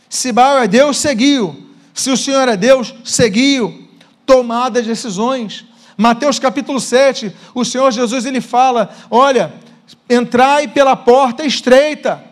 [0.09, 1.67] Se Baal é Deus, seguiu.
[1.93, 3.87] Se o Senhor é Deus, seguiu.
[4.25, 5.65] Tomada de decisões.
[5.97, 9.53] Mateus capítulo 7, o Senhor Jesus ele fala: Olha,
[10.09, 12.23] entrai pela porta estreita.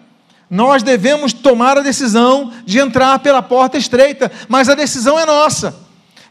[0.49, 5.75] Nós devemos tomar a decisão de entrar pela porta estreita, mas a decisão é nossa.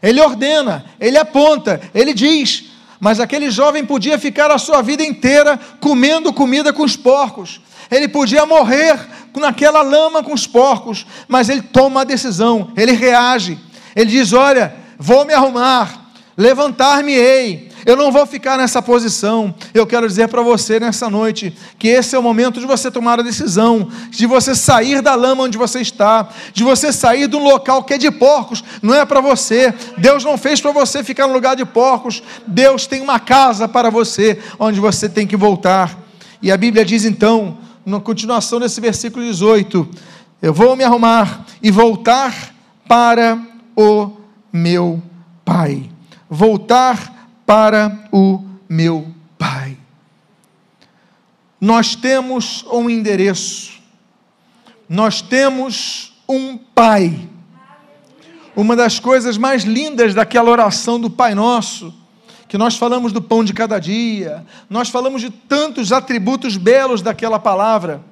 [0.01, 2.65] Ele ordena, ele aponta, ele diz.
[2.99, 7.61] Mas aquele jovem podia ficar a sua vida inteira comendo comida com os porcos.
[7.91, 8.99] Ele podia morrer
[9.35, 13.57] naquela lama com os porcos, mas ele toma a decisão, ele reage.
[13.95, 19.55] Ele diz: Olha, vou me arrumar, levantar-me-ei, eu não vou ficar nessa posição.
[19.73, 23.17] Eu quero dizer para você nessa noite que esse é o momento de você tomar
[23.17, 27.43] a decisão, de você sair da lama onde você está, de você sair de um
[27.43, 29.73] local que é de porcos, não é para você.
[29.97, 32.21] Deus não fez para você ficar no lugar de porcos.
[32.45, 35.97] Deus tem uma casa para você onde você tem que voltar.
[36.41, 39.87] E a Bíblia diz então, na continuação desse versículo 18:
[40.41, 42.53] Eu vou me arrumar e voltar
[42.85, 43.39] para
[43.77, 44.11] o
[44.51, 45.01] meu
[45.45, 45.89] Pai.
[46.29, 47.15] Voltar
[47.47, 49.07] para o meu
[49.39, 49.77] Pai.
[51.61, 53.79] Nós temos um endereço,
[54.89, 57.29] nós temos um Pai.
[58.53, 61.93] uma das coisas mais lindas daquela oração do Pai Nosso,
[62.49, 67.39] que nós falamos do pão de cada dia, nós falamos de tantos atributos belos daquela
[67.39, 68.03] palavra,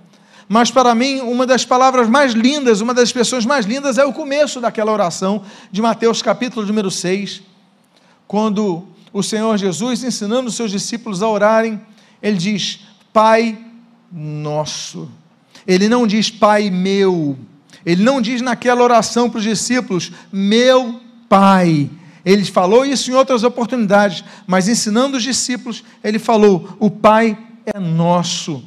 [0.48, 4.14] mas para mim, uma das palavras mais lindas, uma das expressões mais lindas é o
[4.14, 7.42] começo daquela oração de Mateus capítulo número 6,
[8.28, 11.80] quando o Senhor Jesus, ensinando os seus discípulos a orarem,
[12.22, 12.82] ele diz:
[13.14, 13.58] Pai
[14.12, 15.10] nosso.
[15.66, 17.38] Ele não diz Pai meu,
[17.86, 21.00] ele não diz naquela oração para os discípulos, meu
[21.30, 21.90] Pai.
[22.26, 27.80] Ele falou isso em outras oportunidades, mas ensinando os discípulos, ele falou: o Pai é
[27.80, 28.62] nosso.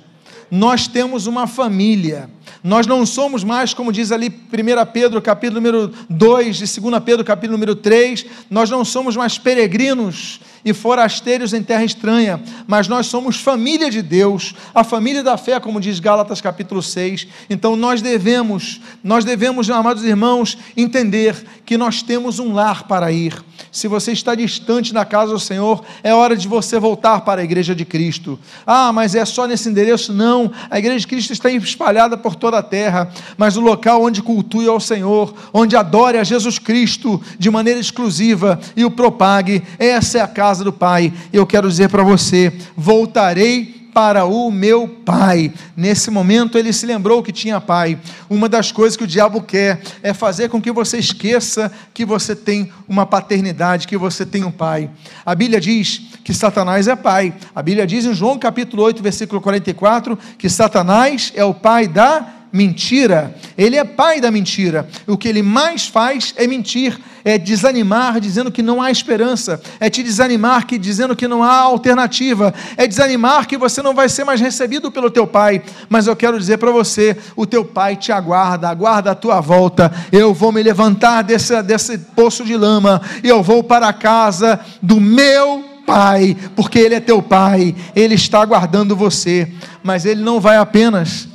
[0.51, 2.31] Nós temos uma família.
[2.63, 7.25] Nós não somos mais, como diz ali 1 Pedro, capítulo número 2, de 2 Pedro,
[7.25, 13.07] capítulo número 3, nós não somos mais peregrinos e forasteiros em terra estranha, mas nós
[13.07, 17.27] somos família de Deus, a família da fé, como diz Gálatas capítulo 6.
[17.49, 23.43] Então nós devemos, nós devemos, amados irmãos, entender que nós temos um lar para ir.
[23.71, 27.45] Se você está distante da casa do Senhor, é hora de você voltar para a
[27.45, 28.39] igreja de Cristo.
[28.67, 30.13] Ah, mas é só nesse endereço?
[30.13, 30.51] Não.
[30.71, 34.67] A igreja de Cristo está espalhada por toda a terra, mas o local onde cultue
[34.67, 40.21] ao Senhor, onde adore a Jesus Cristo de maneira exclusiva e o propague, essa é
[40.21, 41.13] a casa do Pai.
[41.33, 45.53] Eu quero dizer para você: voltarei para o meu pai.
[45.77, 47.99] Nesse momento ele se lembrou que tinha pai.
[48.31, 52.37] Uma das coisas que o diabo quer é fazer com que você esqueça que você
[52.37, 54.89] tem uma paternidade, que você tem um pai.
[55.27, 57.35] A Bíblia diz que Satanás é pai.
[57.53, 62.38] A Bíblia diz em João capítulo 8, versículo 44, que Satanás é o pai da
[62.53, 63.35] mentira.
[63.57, 64.89] Ele é pai da mentira.
[65.07, 69.91] O que ele mais faz é mentir, é desanimar, dizendo que não há esperança, é
[69.91, 74.25] te desanimar que dizendo que não há alternativa, é desanimar que você não vai ser
[74.25, 75.63] mais recebido pelo teu pai.
[75.89, 79.93] Mas eu quero dizer para você, o teu pai te aguarda, aguarda a tua volta.
[80.11, 84.61] Eu vou me levantar desse, desse poço de lama e eu vou para a casa
[84.81, 89.51] do meu pai, porque ele é teu pai, ele está aguardando você,
[89.83, 91.27] mas ele não vai apenas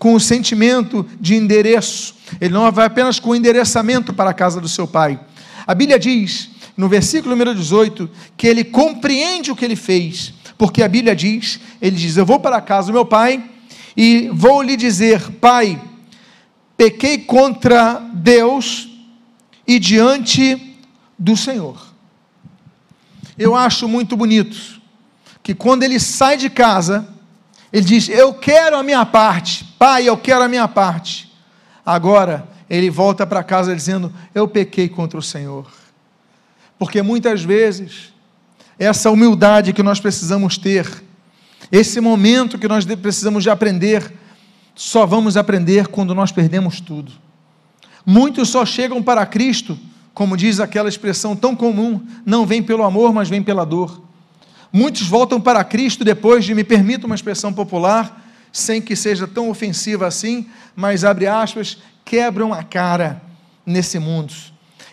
[0.00, 4.58] com o sentimento de endereço, ele não vai apenas com o endereçamento para a casa
[4.58, 5.20] do seu pai.
[5.66, 10.82] A Bíblia diz, no versículo número 18, que ele compreende o que ele fez, porque
[10.82, 13.44] a Bíblia diz: ele diz, Eu vou para a casa do meu pai
[13.94, 15.78] e vou lhe dizer, pai,
[16.78, 18.88] pequei contra Deus
[19.66, 20.78] e diante
[21.18, 21.78] do Senhor.
[23.36, 24.80] Eu acho muito bonito
[25.42, 27.06] que quando ele sai de casa,
[27.72, 31.30] ele diz: Eu quero a minha parte, pai, eu quero a minha parte.
[31.84, 35.70] Agora, ele volta para casa dizendo: Eu pequei contra o Senhor.
[36.78, 38.12] Porque muitas vezes,
[38.78, 40.88] essa humildade que nós precisamos ter,
[41.70, 44.12] esse momento que nós precisamos de aprender,
[44.74, 47.12] só vamos aprender quando nós perdemos tudo.
[48.04, 49.78] Muitos só chegam para Cristo,
[50.14, 54.09] como diz aquela expressão tão comum: não vem pelo amor, mas vem pela dor.
[54.72, 59.50] Muitos voltam para Cristo depois de, me permita uma expressão popular, sem que seja tão
[59.50, 63.20] ofensiva assim, mas abre aspas, quebram a cara
[63.66, 64.32] nesse mundo.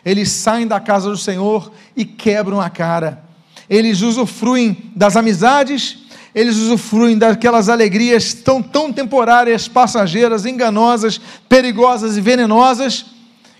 [0.03, 3.23] Eles saem da casa do Senhor e quebram a cara.
[3.69, 5.99] Eles usufruem das amizades,
[6.33, 13.05] eles usufruem daquelas alegrias tão, tão temporárias, passageiras, enganosas, perigosas e venenosas,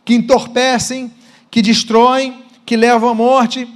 [0.06, 1.12] que entorpecem,
[1.51, 3.67] que destroem, que levam à morte,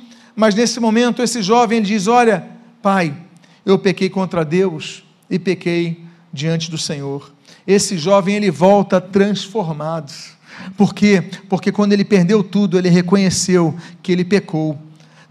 [0.42, 2.48] mas nesse momento, esse jovem diz: Olha,
[2.82, 3.16] pai,
[3.64, 7.32] eu pequei contra Deus e pequei diante do Senhor.
[7.68, 10.12] Esse jovem ele volta transformado.
[10.76, 11.30] Por quê?
[11.48, 14.80] Porque quando ele perdeu tudo, ele reconheceu que ele pecou.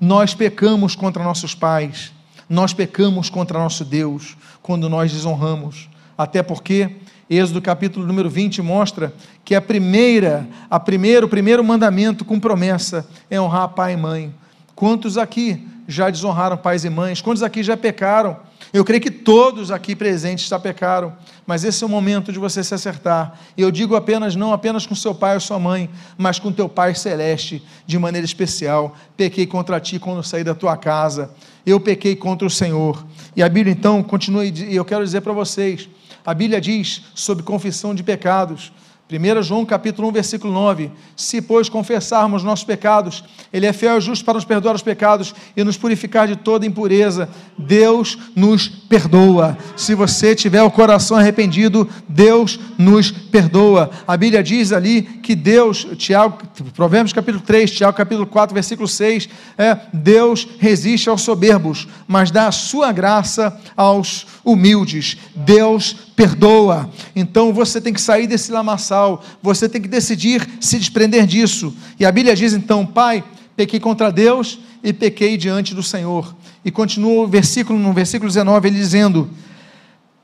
[0.01, 2.13] Nós pecamos contra nossos pais,
[2.49, 5.89] nós pecamos contra nosso Deus quando nós desonramos.
[6.17, 6.89] Até porque
[7.29, 9.13] Êxodo capítulo número 20 mostra
[9.45, 14.35] que a primeira, a primeiro, o primeiro mandamento com promessa é honrar pai e mãe.
[14.81, 17.21] Quantos aqui já desonraram pais e mães?
[17.21, 18.39] Quantos aqui já pecaram?
[18.73, 21.13] Eu creio que todos aqui presentes já pecaram,
[21.47, 23.39] mas esse é o momento de você se acertar.
[23.59, 26.67] E eu digo apenas, não apenas com seu pai ou sua mãe, mas com teu
[26.67, 28.97] Pai Celeste, de maneira especial.
[29.19, 31.31] Pequei contra ti quando saí da tua casa.
[31.67, 33.07] Eu pequei contra o Senhor.
[33.37, 35.91] E a Bíblia então continua, e eu quero dizer para vocês:
[36.25, 38.73] a Bíblia diz sobre confissão de pecados.
[39.11, 40.93] 1 João capítulo 1, versículo 9.
[41.17, 45.35] Se, pois, confessarmos nossos pecados, Ele é fiel e justo para nos perdoar os pecados
[45.57, 47.29] e nos purificar de toda impureza.
[47.59, 49.59] Deus nos perdoa.
[49.77, 53.91] Se você tiver o coração arrependido, Deus nos perdoa.
[54.07, 56.39] A Bíblia diz ali que Deus, Tiago,
[56.75, 62.47] Provérbios capítulo 3, Tiago capítulo 4, versículo 6, é, Deus resiste aos soberbos, mas dá
[62.47, 65.17] a sua graça aos humildes.
[65.35, 66.91] Deus perdoa.
[67.15, 71.75] Então você tem que sair desse lamaçal, você tem que decidir se desprender disso.
[71.99, 73.25] E a Bíblia diz então, Pai,
[73.57, 76.35] pequei contra Deus e pequei diante do Senhor.
[76.65, 79.31] E continua o versículo, no versículo 19, ele dizendo: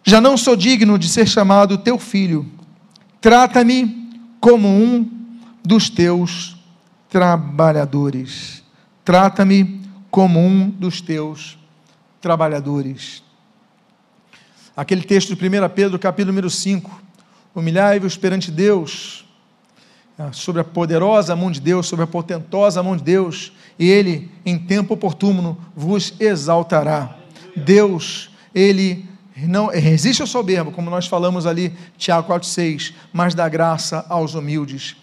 [0.04, 2.46] Já não sou digno de ser chamado teu filho,
[3.20, 4.06] trata-me
[4.40, 5.08] como um
[5.64, 6.56] dos teus
[7.08, 8.62] trabalhadores.
[9.04, 11.58] Trata-me como um dos teus
[12.20, 13.22] trabalhadores.
[14.76, 17.02] Aquele texto de 1 Pedro, capítulo número 5.
[17.54, 19.24] Humilhai-vos perante Deus,
[20.18, 24.30] ah, sobre a poderosa mão de Deus, sobre a potentosa mão de Deus, e Ele,
[24.44, 27.16] em tempo oportuno, vos exaltará.
[27.56, 34.04] Deus, Ele não resiste ao soberbo, como nós falamos ali, Tiago 4,6, mas dá graça
[34.10, 34.94] aos humildes.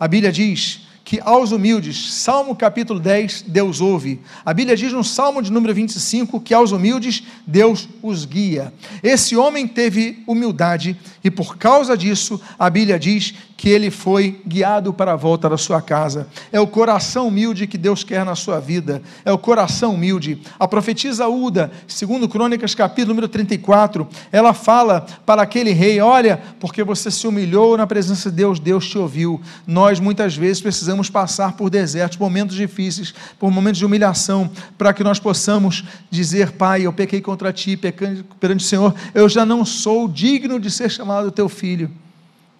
[0.00, 4.20] A Bíblia diz que aos humildes, Salmo capítulo 10, Deus ouve.
[4.44, 8.74] A Bíblia diz no Salmo de número 25 que aos humildes Deus os guia.
[9.02, 14.92] Esse homem teve humildade e por causa disso a Bíblia diz que ele foi guiado
[14.92, 16.28] para a volta da sua casa.
[16.52, 19.02] É o coração humilde que Deus quer na sua vida.
[19.24, 20.40] É o coração humilde.
[20.60, 26.84] A profetisa Uda, segundo Crônicas, capítulo número 34, ela fala para aquele rei: "Olha, porque
[26.84, 29.40] você se humilhou na presença de Deus, Deus te ouviu".
[29.66, 35.02] Nós muitas vezes precisamos passar por desertos, momentos difíceis, por momentos de humilhação, para que
[35.02, 39.64] nós possamos dizer: "Pai, eu pequei contra ti, pecando perante o Senhor, eu já não
[39.64, 41.90] sou digno de ser chamado teu filho.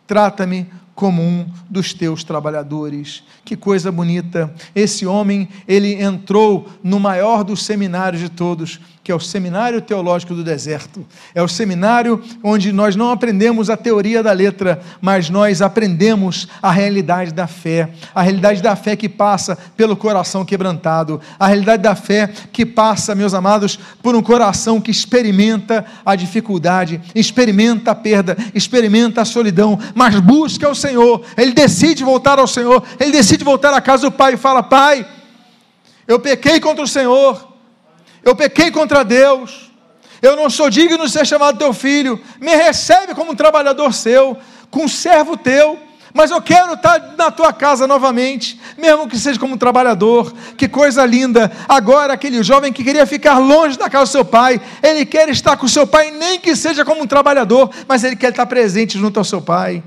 [0.09, 0.67] Trata-me
[0.99, 3.23] como um dos teus trabalhadores.
[3.45, 4.53] Que coisa bonita.
[4.75, 10.35] Esse homem, ele entrou no maior dos seminários de todos, que é o Seminário Teológico
[10.35, 11.03] do Deserto.
[11.35, 16.71] É o seminário onde nós não aprendemos a teoria da letra, mas nós aprendemos a
[16.71, 17.89] realidade da fé.
[18.15, 21.23] A realidade da fé que passa pelo coração quebrantado.
[21.41, 27.01] A realidade da fé que passa, meus amados, por um coração que experimenta a dificuldade,
[27.15, 31.23] experimenta a perda, experimenta a solidão, mas busca o Senhor.
[31.35, 35.09] Ele decide voltar ao Senhor, ele decide voltar à casa do Pai e fala: Pai,
[36.07, 37.49] eu pequei contra o Senhor
[38.23, 39.71] eu pequei contra Deus,
[40.21, 44.37] eu não sou digno de ser chamado teu filho, me recebe como um trabalhador seu,
[44.71, 45.79] com um servo teu,
[46.13, 50.35] mas eu quero estar na tua casa novamente, mesmo que seja como um trabalhador.
[50.57, 51.53] Que coisa linda!
[51.69, 55.57] Agora, aquele jovem que queria ficar longe da casa do seu pai, ele quer estar
[55.57, 58.99] com o seu pai, nem que seja como um trabalhador, mas ele quer estar presente
[58.99, 59.83] junto ao seu pai.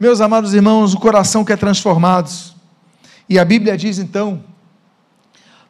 [0.00, 2.30] Meus amados irmãos, o coração que é transformado.
[3.28, 4.42] E a Bíblia diz então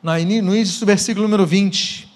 [0.03, 2.09] no início do versículo número 20.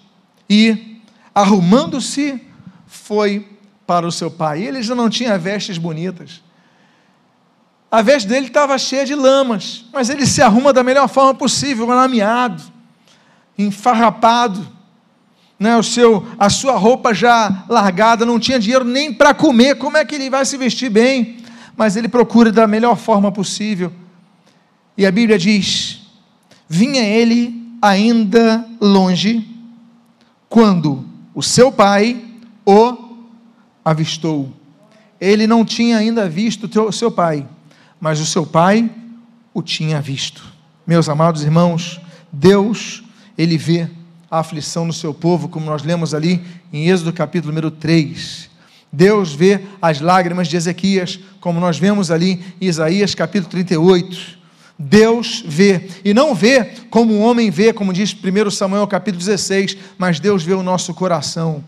[0.48, 1.00] E,
[1.34, 2.40] arrumando-se,
[2.86, 3.48] foi
[3.86, 4.62] para o seu pai.
[4.62, 6.42] Ele já não tinha vestes bonitas.
[7.90, 11.86] A veste dele estava cheia de lamas, mas ele se arruma da melhor forma possível,
[11.86, 12.62] lameado,
[13.58, 14.66] enfarrapado,
[15.58, 19.96] né, o seu, a sua roupa já largada, não tinha dinheiro nem para comer, como
[19.96, 21.36] é que ele vai se vestir bem?
[21.76, 23.92] Mas ele procura da melhor forma possível.
[24.96, 26.00] E a Bíblia diz:
[26.68, 29.44] vinha ele ainda longe,
[30.48, 32.24] quando o seu pai
[32.64, 32.96] o
[33.84, 34.52] avistou.
[35.20, 37.44] Ele não tinha ainda visto o seu pai,
[38.00, 38.88] mas o seu pai
[39.52, 40.44] o tinha visto.
[40.86, 42.00] Meus amados irmãos,
[42.32, 43.02] Deus,
[43.36, 43.88] ele vê
[44.30, 46.42] a aflição no seu povo, como nós lemos ali
[46.72, 48.48] em Êxodo capítulo número 3.
[48.92, 54.41] Deus vê as lágrimas de Ezequias, como nós vemos ali em Isaías capítulo 38.
[54.78, 59.76] Deus vê, e não vê como um homem vê, como diz 1 Samuel capítulo 16,
[59.96, 61.62] mas Deus vê o nosso coração.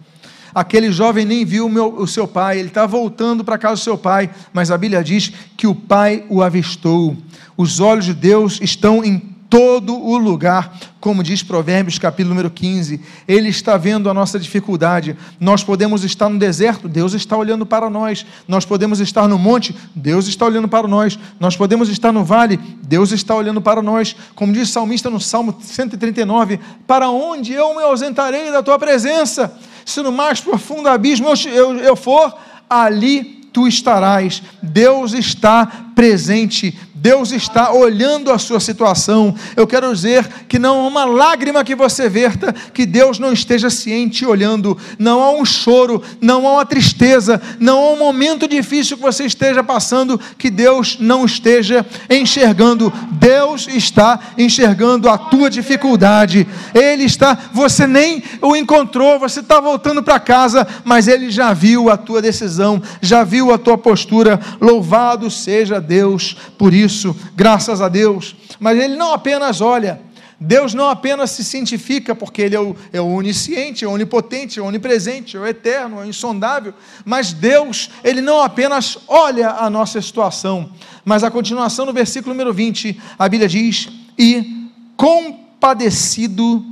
[0.55, 3.85] Aquele jovem nem viu o, meu, o seu pai, ele está voltando para casa do
[3.85, 7.17] seu pai, mas a Bíblia diz que o pai o avistou.
[7.57, 13.01] Os olhos de Deus estão em todo o lugar, como diz Provérbios capítulo número 15.
[13.29, 15.17] Ele está vendo a nossa dificuldade.
[15.39, 18.27] Nós podemos estar no deserto, Deus está olhando para nós.
[18.49, 21.17] Nós podemos estar no monte, Deus está olhando para nós.
[21.39, 24.17] Nós podemos estar no vale, Deus está olhando para nós.
[24.35, 29.57] Como diz o salmista no Salmo 139: Para onde eu me ausentarei da tua presença?
[29.87, 32.37] Se no mais profundo abismo eu, eu, eu for,
[32.69, 34.43] ali tu estarás.
[34.61, 35.65] Deus está
[35.95, 39.35] presente, Deus está olhando a sua situação.
[39.55, 43.69] Eu quero dizer que não há uma lágrima que você verta que Deus não esteja
[43.69, 44.75] ciente olhando.
[44.99, 49.27] Não há um choro, não há uma tristeza, não há um momento difícil que você
[49.27, 52.91] esteja passando que Deus não esteja enxergando.
[53.13, 56.49] Deus está enxergando a tua dificuldade.
[56.73, 61.91] Ele está, você nem o encontrou, você está voltando para casa, mas ele já viu
[61.91, 64.41] a tua decisão, já viu a tua postura.
[64.59, 66.94] Louvado seja Deus por isso,
[67.35, 68.37] graças a Deus.
[68.61, 70.01] Mas ele não apenas olha,
[70.39, 74.63] Deus não apenas se cientifica porque Ele é o, é o onisciente, é onipotente, é
[74.63, 76.75] onipresente, é o eterno, é o insondável,
[77.05, 80.71] mas Deus, Ele não apenas olha a nossa situação,
[81.05, 83.89] mas a continuação no versículo número 20, a Bíblia diz:
[84.19, 86.65] e compadecido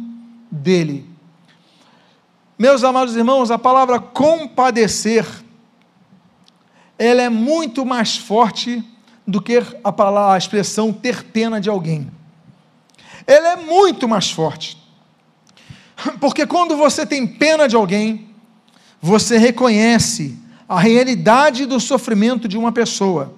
[0.50, 1.08] dele.
[2.58, 5.26] Meus amados irmãos, a palavra compadecer,
[6.98, 8.84] ela é muito mais forte
[9.32, 12.10] do que a, palavra, a expressão ter pena de alguém
[13.26, 14.76] ela é muito mais forte.
[16.20, 18.28] Porque quando você tem pena de alguém,
[19.00, 23.34] você reconhece a realidade do sofrimento de uma pessoa.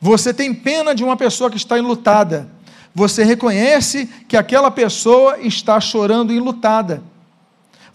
[0.00, 2.50] Você tem pena de uma pessoa que está enlutada.
[2.94, 7.02] Você reconhece que aquela pessoa está chorando enlutada.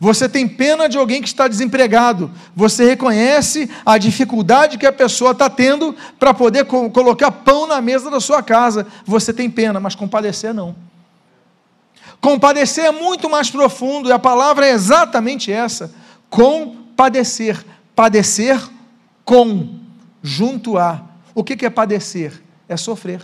[0.03, 2.29] Você tem pena de alguém que está desempregado.
[2.53, 7.79] Você reconhece a dificuldade que a pessoa está tendo para poder co colocar pão na
[7.79, 8.85] mesa da sua casa.
[9.05, 10.75] Você tem pena, mas compadecer não.
[12.19, 15.89] Compadecer é muito mais profundo, e a palavra é exatamente essa:
[16.29, 17.63] compadecer.
[17.95, 18.61] Padecer
[19.23, 19.79] com,
[20.21, 21.01] junto a.
[21.33, 22.43] O que é padecer?
[22.67, 23.21] É sofrer.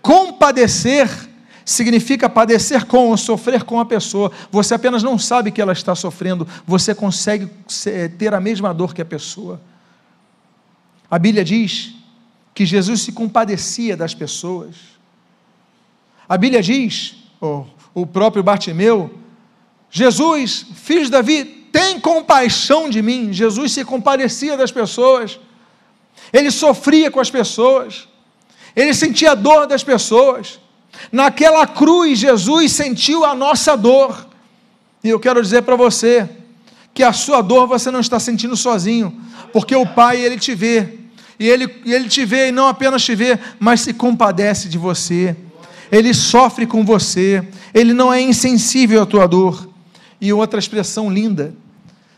[0.00, 1.27] Compadecer
[1.68, 4.32] significa padecer com ou sofrer com a pessoa.
[4.50, 7.46] Você apenas não sabe que ela está sofrendo, você consegue
[8.16, 9.60] ter a mesma dor que a pessoa.
[11.10, 11.94] A Bíblia diz
[12.54, 14.76] que Jesus se compadecia das pessoas.
[16.26, 19.18] A Bíblia diz o, o próprio Bartimeu,
[19.90, 23.30] Jesus, filho de Davi, tem compaixão de mim.
[23.30, 25.38] Jesus se compadecia das pessoas,
[26.32, 28.08] ele sofria com as pessoas,
[28.74, 30.58] ele sentia a dor das pessoas.
[31.10, 34.26] Naquela cruz, Jesus sentiu a nossa dor.
[35.02, 36.28] E eu quero dizer para você
[36.92, 39.20] que a sua dor você não está sentindo sozinho,
[39.52, 40.98] porque o Pai, ele te vê.
[41.38, 45.36] E ele, ele te vê e não apenas te vê, mas se compadece de você
[45.90, 49.68] ele sofre com você, ele não é insensível à tua dor.
[50.20, 51.54] E outra expressão linda: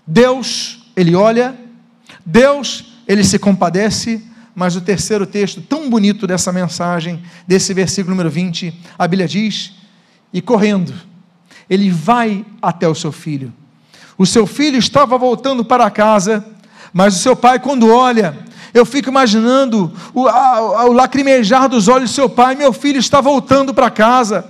[0.07, 1.59] Deus, ele olha,
[2.25, 4.23] Deus, ele se compadece,
[4.55, 9.73] mas o terceiro texto, tão bonito dessa mensagem, desse versículo número 20, a Bíblia diz:
[10.33, 10.95] e correndo,
[11.69, 13.53] ele vai até o seu filho.
[14.19, 16.45] O seu filho estava voltando para casa,
[16.93, 18.37] mas o seu pai, quando olha,
[18.75, 22.55] eu fico imaginando o, a, o lacrimejar dos olhos do seu pai.
[22.55, 24.47] Meu filho está voltando para casa.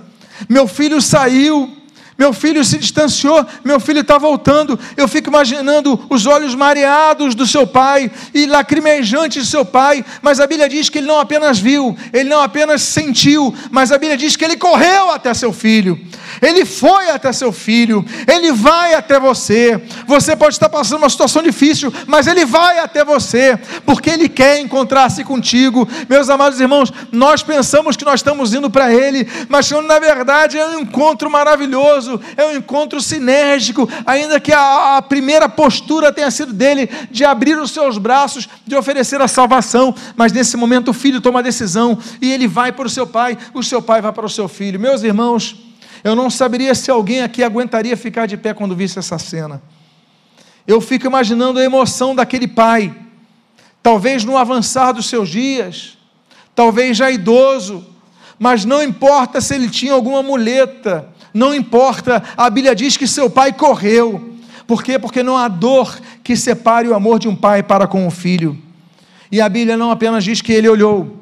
[0.49, 1.77] Meu filho saiu.
[2.17, 4.79] Meu filho se distanciou, meu filho está voltando.
[4.95, 10.05] Eu fico imaginando os olhos mareados do seu pai e lacrimejantes do seu pai.
[10.21, 13.97] Mas a Bíblia diz que ele não apenas viu, ele não apenas sentiu, mas a
[13.97, 15.99] Bíblia diz que ele correu até seu filho.
[16.41, 19.81] Ele foi até seu filho, ele vai até você.
[20.05, 24.59] Você pode estar passando uma situação difícil, mas ele vai até você, porque ele quer
[24.59, 25.87] encontrar-se contigo.
[26.09, 30.67] Meus amados irmãos, nós pensamos que nós estamos indo para ele, mas na verdade é
[30.67, 36.53] um encontro maravilhoso, é um encontro sinérgico, ainda que a, a primeira postura tenha sido
[36.53, 41.21] dele de abrir os seus braços, de oferecer a salvação, mas nesse momento o filho
[41.21, 44.25] toma a decisão e ele vai para o seu pai, o seu pai vai para
[44.25, 44.79] o seu filho.
[44.79, 45.70] Meus irmãos,
[46.03, 49.61] eu não saberia se alguém aqui aguentaria ficar de pé quando visse essa cena.
[50.65, 52.93] Eu fico imaginando a emoção daquele pai,
[53.81, 55.97] talvez no avançar dos seus dias,
[56.55, 57.85] talvez já idoso,
[58.37, 63.29] mas não importa se ele tinha alguma muleta, não importa, a Bíblia diz que seu
[63.29, 64.35] pai correu.
[64.67, 64.97] Por quê?
[64.97, 68.57] Porque não há dor que separe o amor de um pai para com o filho.
[69.31, 71.21] E a Bíblia não apenas diz que ele olhou,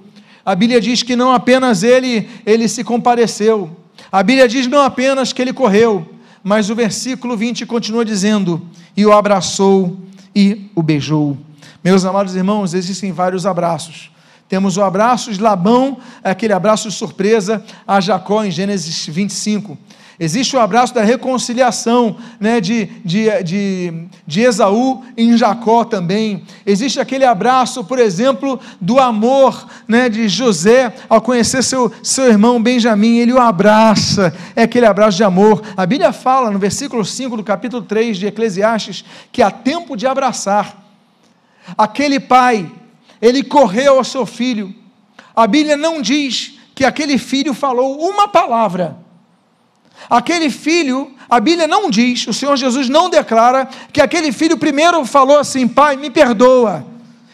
[0.50, 3.79] a Bíblia diz que não apenas ele, ele se compareceu,
[4.12, 9.06] a Bíblia diz não apenas que ele correu, mas o versículo 20 continua dizendo: e
[9.06, 9.98] o abraçou
[10.36, 11.38] e o beijou.
[11.84, 14.12] Meus amados irmãos, existem vários abraços.
[14.50, 19.78] Temos o abraço de Labão, aquele abraço de surpresa a Jacó em Gênesis 25.
[20.20, 23.94] Existe o abraço da reconciliação né, de, de, de,
[24.28, 26.44] de Esaú em Jacó também.
[26.66, 32.62] Existe aquele abraço, por exemplo, do amor né, de José ao conhecer seu, seu irmão
[32.62, 33.18] Benjamim.
[33.18, 35.62] Ele o abraça, é aquele abraço de amor.
[35.78, 40.06] A Bíblia fala no versículo 5 do capítulo 3 de Eclesiastes que há tempo de
[40.06, 40.86] abraçar.
[41.78, 42.70] Aquele pai,
[43.22, 44.76] ele correu ao seu filho.
[45.34, 48.98] A Bíblia não diz que aquele filho falou uma palavra
[50.08, 55.04] Aquele filho, a Bíblia não diz, o Senhor Jesus não declara que aquele filho primeiro
[55.06, 56.86] falou assim: Pai, me perdoa.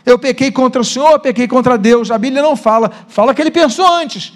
[0.05, 2.11] Eu pequei contra o Senhor, eu pequei contra Deus.
[2.11, 4.33] A Bíblia não fala, fala que ele pensou antes.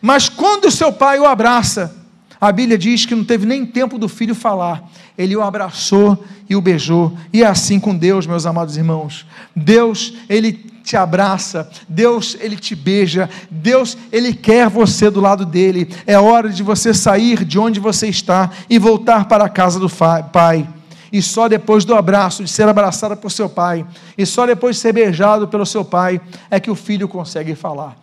[0.00, 1.94] Mas quando seu pai o abraça,
[2.40, 4.82] a Bíblia diz que não teve nem tempo do filho falar.
[5.16, 7.16] Ele o abraçou e o beijou.
[7.32, 9.26] E é assim com Deus, meus amados irmãos.
[9.54, 15.88] Deus, ele te abraça, Deus, ele te beija, Deus, ele quer você do lado dele.
[16.06, 19.88] É hora de você sair de onde você está e voltar para a casa do
[20.32, 20.68] Pai.
[21.12, 23.84] E só depois do abraço, de ser abraçada por seu pai,
[24.16, 26.18] e só depois de ser beijado pelo seu pai,
[26.50, 28.01] é que o filho consegue falar.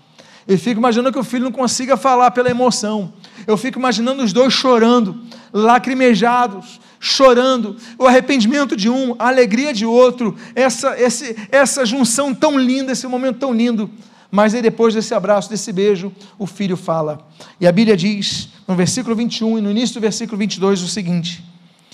[0.49, 3.13] Eu fico imaginando que o filho não consiga falar pela emoção.
[3.45, 5.21] Eu fico imaginando os dois chorando,
[5.53, 12.57] lacrimejados, chorando, o arrependimento de um, a alegria de outro, essa, esse, essa junção tão
[12.57, 13.91] linda, esse momento tão lindo.
[14.31, 17.27] Mas aí depois desse abraço, desse beijo, o filho fala.
[17.61, 21.43] E a Bíblia diz, no versículo 21 e no início do versículo 22, o seguinte: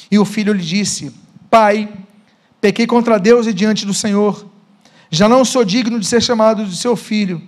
[0.10, 1.14] E o filho lhe disse:
[1.50, 1.90] Pai,
[2.62, 4.46] pequei contra Deus e diante do Senhor,
[5.12, 7.42] já não sou digno de ser chamado de seu filho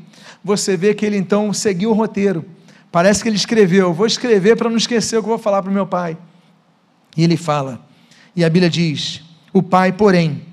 [0.48, 2.46] você vê que ele então seguiu o roteiro.
[2.90, 5.74] Parece que ele escreveu: Vou escrever para não esquecer o que vou falar para o
[5.74, 6.18] meu pai.
[7.16, 7.86] E ele fala,
[8.36, 9.22] e a Bíblia diz:
[9.52, 10.44] O pai, porém,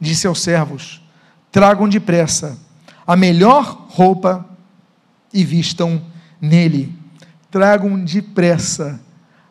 [0.00, 1.02] disse aos servos:
[1.50, 2.58] Tragam depressa
[3.06, 4.46] a melhor roupa
[5.32, 6.00] e vistam
[6.40, 6.94] nele.
[7.50, 9.00] Tragam depressa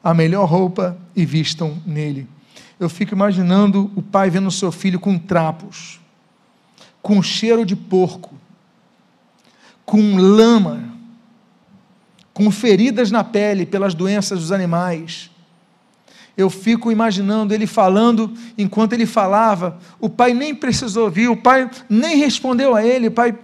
[0.01, 2.25] a melhor roupa e vistam nele.
[2.79, 5.99] Eu fico imaginando o pai vendo seu filho com trapos,
[7.01, 8.38] com cheiro de porco,
[9.89, 10.83] com lama,
[12.31, 15.31] com feridas na pele pelas doenças dos animais.
[16.37, 21.67] Eu fico imaginando ele falando, enquanto ele falava, o pai nem precisou ouvir, o pai
[21.89, 23.35] nem respondeu a ele, pai,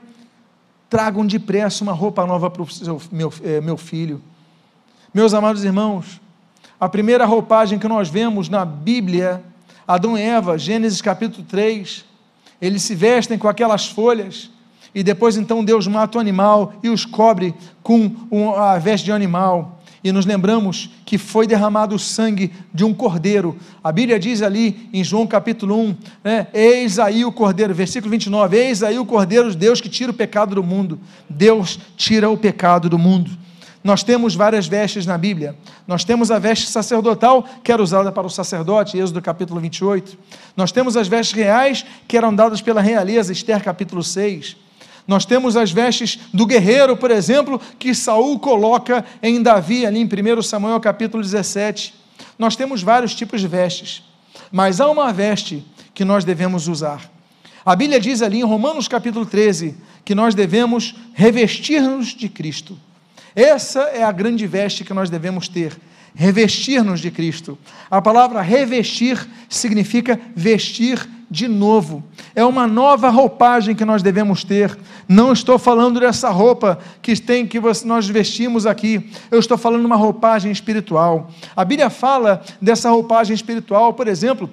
[0.88, 2.68] tragam depressa uma roupa nova para o
[3.12, 4.22] meu, é, meu filho.
[5.12, 6.22] Meus amados irmãos,
[6.80, 9.44] a primeira roupagem que nós vemos na Bíblia,
[9.88, 12.06] Adão e Eva, Gênesis capítulo 3,
[12.62, 14.52] eles se vestem com aquelas folhas,
[14.96, 19.82] e depois então Deus mata o animal e os cobre com a veste de animal.
[20.02, 23.58] E nos lembramos que foi derramado o sangue de um cordeiro.
[23.84, 28.56] A Bíblia diz ali em João capítulo 1, né, eis aí o cordeiro, versículo 29,
[28.56, 31.00] eis aí o cordeiro de Deus que tira o pecado do mundo.
[31.30, 33.32] Deus tira o pecado do mundo.
[33.84, 35.56] Nós temos várias vestes na Bíblia.
[35.88, 40.18] Nós temos a veste sacerdotal, que era usada para o sacerdote, Êxodo capítulo 28.
[40.56, 44.65] Nós temos as vestes reais, que eram dadas pela realeza, Esther capítulo 6.
[45.08, 50.06] Nós temos as vestes do guerreiro, por exemplo, que Saul coloca em Davi, ali em
[50.06, 51.94] 1 Samuel capítulo 17.
[52.40, 54.04] Nós temos vários tipos de vestes,
[54.52, 57.12] mas há uma veste que nós devemos usar.
[57.66, 62.78] A Bíblia diz ali em Romanos capítulo 13 que nós devemos revestir-nos de Cristo.
[63.36, 65.76] Essa é a grande veste que nós devemos ter
[66.16, 67.58] revestir-nos de Cristo.
[67.92, 72.04] A palavra revestir significa vestir de novo.
[72.34, 74.78] É uma nova roupagem que nós devemos ter.
[75.08, 79.10] Não estou falando dessa roupa que tem que nós vestimos aqui.
[79.32, 81.32] Eu estou falando de uma roupagem espiritual.
[81.56, 84.50] A Bíblia fala dessa roupagem espiritual, por exemplo,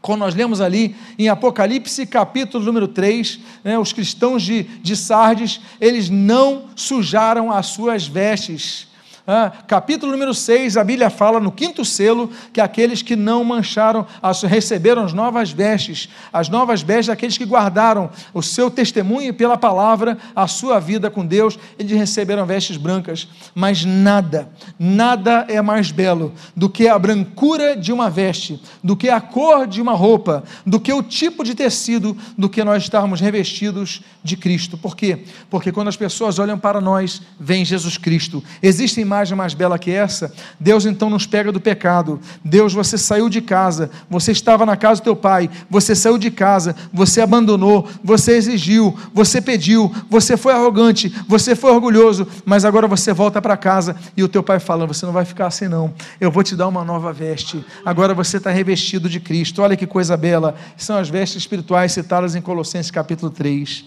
[0.00, 5.60] quando nós lemos ali em Apocalipse capítulo número 3, né, os cristãos de, de Sardes,
[5.80, 8.88] eles não sujaram as suas vestes
[9.30, 14.06] ah, capítulo número 6, a Bíblia fala no quinto selo que aqueles que não mancharam
[14.48, 20.16] receberam as novas vestes, as novas vestes daqueles que guardaram o seu testemunho pela palavra,
[20.34, 23.28] a sua vida com Deus, eles receberam vestes brancas.
[23.54, 24.48] Mas nada,
[24.78, 29.66] nada é mais belo do que a brancura de uma veste, do que a cor
[29.66, 34.38] de uma roupa, do que o tipo de tecido, do que nós estarmos revestidos de
[34.38, 34.78] Cristo.
[34.78, 35.24] Por quê?
[35.50, 38.42] Porque quando as pessoas olham para nós, vem Jesus Cristo.
[38.62, 40.32] Existem mais imagem mais bela que essa?
[40.60, 42.20] Deus então nos pega do pecado.
[42.44, 46.30] Deus, você saiu de casa, você estava na casa do teu pai, você saiu de
[46.30, 52.86] casa, você abandonou, você exigiu, você pediu, você foi arrogante, você foi orgulhoso, mas agora
[52.86, 55.92] você volta para casa e o teu pai fala: Você não vai ficar assim, não.
[56.20, 57.64] Eu vou te dar uma nova veste.
[57.84, 59.62] Agora você está revestido de Cristo.
[59.62, 60.54] Olha que coisa bela.
[60.76, 63.84] São as vestes espirituais citadas em Colossenses capítulo 3.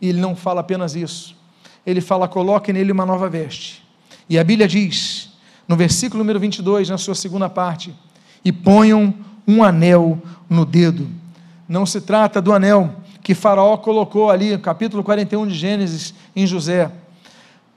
[0.00, 1.36] E ele não fala apenas isso.
[1.84, 3.85] Ele fala: coloque nele uma nova veste.
[4.28, 5.30] E a Bíblia diz,
[5.68, 7.94] no versículo número 22, na sua segunda parte:
[8.44, 9.14] E ponham
[9.46, 11.08] um anel no dedo.
[11.68, 16.90] Não se trata do anel que Faraó colocou ali, capítulo 41 de Gênesis, em José.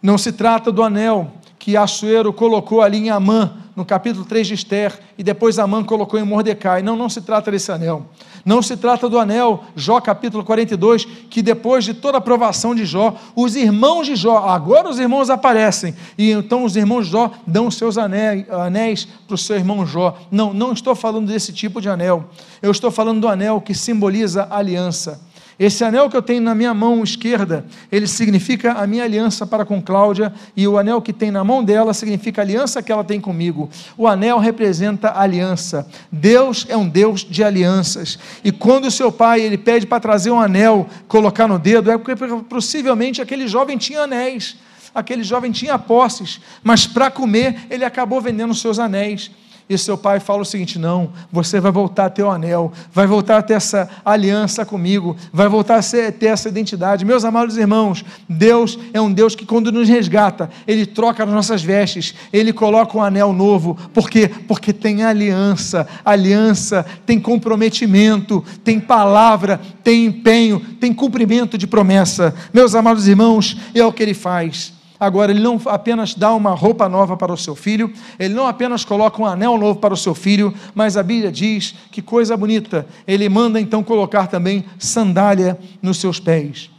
[0.02, 4.54] Não se trata do anel que Assuero colocou ali em Amã, no capítulo 3 de
[4.56, 6.82] Esther, e depois Amã colocou em Mordecai.
[6.84, 8.08] Não, não se trata desse anel.
[8.44, 12.86] Não se trata do anel, Jó capítulo 42, que depois de toda a aprovação de
[12.86, 17.32] Jó, os irmãos de Jó, agora os irmãos aparecem, e então os irmãos de Jó
[17.48, 20.18] dão seus anéis, anéis para o seu irmão Jó.
[20.30, 22.26] Não, não estou falando desse tipo de anel.
[22.62, 25.22] Eu estou falando do anel que simboliza aliança.
[25.60, 29.66] Esse anel que eu tenho na minha mão esquerda, ele significa a minha aliança para
[29.66, 33.04] com Cláudia, e o anel que tem na mão dela significa a aliança que ela
[33.04, 33.70] tem comigo.
[33.98, 35.86] O anel representa aliança.
[36.10, 38.18] Deus é um Deus de alianças.
[38.42, 41.98] E quando o seu pai ele pede para trazer um anel, colocar no dedo, é
[41.98, 44.56] porque possivelmente aquele jovem tinha anéis,
[44.96, 49.30] aquele jovem tinha posses, mas para comer ele acabou vendendo os seus anéis.
[49.70, 53.06] E seu pai fala o seguinte: não, você vai voltar a ter o anel, vai
[53.06, 57.06] voltar a ter essa aliança comigo, vai voltar a ser, ter essa identidade.
[57.06, 61.62] Meus amados irmãos, Deus é um Deus que, quando nos resgata, Ele troca as nossas
[61.62, 63.78] vestes, Ele coloca um anel novo.
[63.94, 64.28] Por quê?
[64.48, 72.34] Porque tem aliança, aliança tem comprometimento, tem palavra, tem empenho, tem cumprimento de promessa.
[72.52, 74.79] Meus amados irmãos, é o que Ele faz.
[75.00, 78.84] Agora, ele não apenas dá uma roupa nova para o seu filho, ele não apenas
[78.84, 82.86] coloca um anel novo para o seu filho, mas a Bíblia diz que coisa bonita,
[83.08, 86.70] ele manda então colocar também sandália nos seus pés.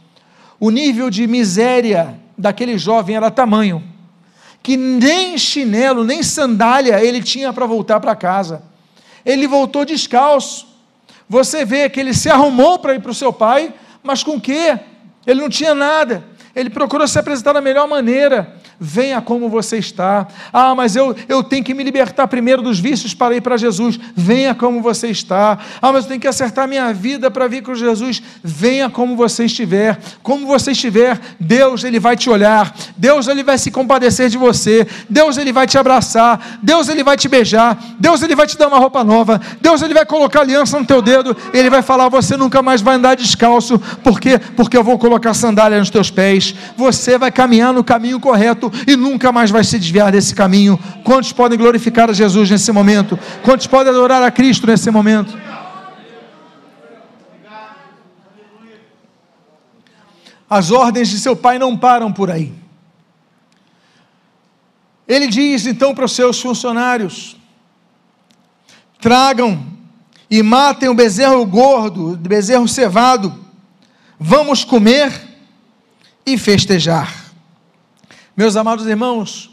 [0.59, 3.91] O nível de miséria daquele jovem era tamanho
[4.63, 8.63] que nem chinelo, nem sandália ele tinha para voltar para casa.
[9.25, 10.67] Ele voltou descalço.
[11.27, 14.79] Você vê que ele se arrumou para ir para o seu pai, mas com quê?
[15.25, 16.23] Ele não tinha nada.
[16.55, 20.27] Ele procurou se apresentar da melhor maneira venha como você está.
[20.51, 23.99] Ah, mas eu, eu tenho que me libertar primeiro dos vícios para ir para Jesus.
[24.15, 25.59] Venha como você está.
[25.79, 28.23] Ah, mas eu tenho que acertar minha vida para vir com Jesus.
[28.43, 29.99] Venha como você estiver.
[30.23, 32.75] Como você estiver, Deus ele vai te olhar.
[32.97, 34.87] Deus ele vai se compadecer de você.
[35.07, 36.59] Deus ele vai te abraçar.
[36.63, 37.77] Deus ele vai te beijar.
[37.99, 39.39] Deus ele vai te dar uma roupa nova.
[39.61, 41.37] Deus ele vai colocar aliança no teu dedo.
[41.53, 43.77] Ele vai falar: você nunca mais vai andar descalço.
[44.03, 44.39] Por quê?
[44.55, 46.55] Porque eu vou colocar sandália nos teus pés.
[46.75, 50.79] Você vai caminhar no caminho correto e nunca mais vai se desviar desse caminho.
[51.03, 53.17] Quantos podem glorificar a Jesus nesse momento?
[53.43, 55.37] Quantos podem adorar a Cristo nesse momento?
[60.49, 62.53] As ordens de seu pai não param por aí.
[65.07, 67.37] Ele diz então para os seus funcionários:
[68.99, 69.65] tragam
[70.29, 73.33] e matem o bezerro gordo, o bezerro cevado,
[74.17, 75.11] vamos comer
[76.25, 77.20] e festejar.
[78.41, 79.51] Meus amados irmãos,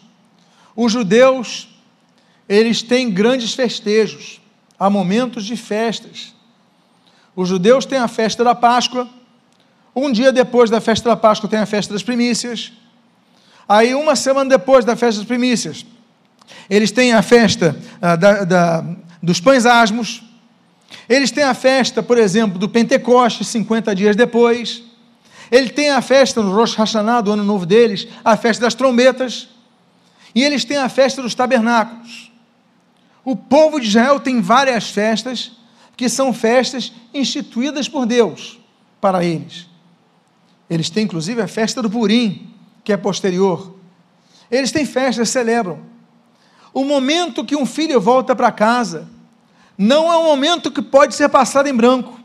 [0.74, 1.68] os judeus,
[2.48, 4.40] eles têm grandes festejos,
[4.78, 6.34] há momentos de festas.
[7.36, 9.06] Os judeus têm a festa da Páscoa,
[9.94, 12.72] um dia depois da festa da Páscoa tem a festa das primícias,
[13.68, 15.84] aí uma semana depois da festa das primícias,
[16.70, 18.84] eles têm a festa ah, da, da,
[19.22, 20.22] dos pães asmos,
[21.06, 24.82] eles têm a festa, por exemplo, do Pentecoste, 50 dias depois,
[25.50, 29.48] ele tem a festa no Rosh Hashanah, do ano novo deles, a festa das trombetas,
[30.34, 32.30] e eles têm a festa dos tabernáculos.
[33.24, 35.52] O povo de Israel tem várias festas,
[35.96, 38.58] que são festas instituídas por Deus
[39.00, 39.66] para eles.
[40.70, 43.74] Eles têm inclusive a festa do Purim, que é posterior.
[44.50, 45.80] Eles têm festas, celebram.
[46.72, 49.08] O momento que um filho volta para casa
[49.76, 52.18] não é um momento que pode ser passado em branco.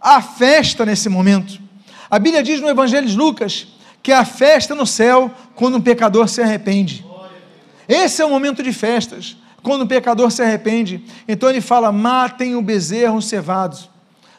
[0.00, 1.67] Há festa nesse momento.
[2.10, 3.66] A Bíblia diz no Evangelho de Lucas
[4.02, 7.04] que a festa no céu quando um pecador se arrepende.
[7.88, 11.04] Esse é o momento de festas, quando um pecador se arrepende.
[11.26, 13.78] Então ele fala: matem o bezerro cevado,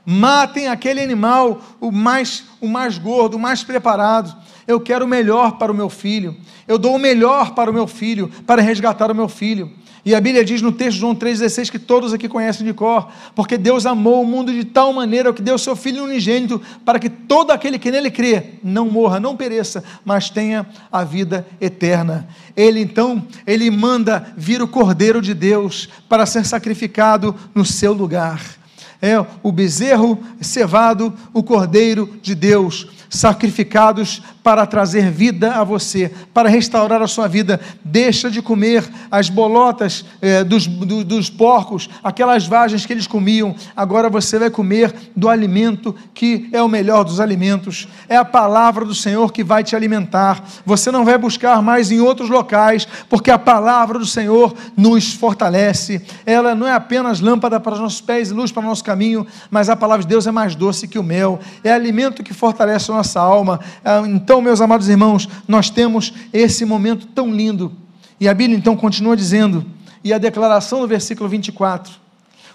[0.06, 4.36] matem aquele animal, o mais, o mais gordo, o mais preparado.
[4.68, 6.38] Eu quero o melhor para o meu filho.
[6.68, 9.72] Eu dou o melhor para o meu filho, para resgatar o meu filho.
[10.06, 13.10] E a Bíblia diz no texto de João 3,16 que todos aqui conhecem de cor,
[13.36, 17.10] porque Deus amou o mundo de tal maneira que deu seu Filho unigênito, para que
[17.10, 22.28] todo aquele que nele crê não morra, não pereça, mas tenha a vida eterna.
[22.56, 28.42] Ele então, ele manda vir o Cordeiro de Deus para ser sacrificado no seu lugar.
[29.02, 36.48] É o bezerro cevado, o Cordeiro de Deus sacrificados para trazer vida a você, para
[36.48, 37.60] restaurar a sua vida.
[37.84, 43.56] Deixa de comer as bolotas eh, dos, do, dos porcos, aquelas vagens que eles comiam.
[43.76, 47.88] Agora você vai comer do alimento que é o melhor dos alimentos.
[48.08, 50.44] É a palavra do Senhor que vai te alimentar.
[50.66, 56.02] Você não vai buscar mais em outros locais, porque a palavra do Senhor nos fortalece.
[56.26, 59.26] Ela não é apenas lâmpada para os nossos pés e luz para o nosso caminho,
[59.50, 61.40] mas a palavra de Deus é mais doce que o mel.
[61.64, 63.60] É alimento que fortalece o nossa alma.
[63.84, 67.72] Ah, então, meus amados irmãos, nós temos esse momento tão lindo.
[68.20, 69.66] E a Bíblia então continua dizendo,
[70.04, 71.94] e a declaração no versículo 24: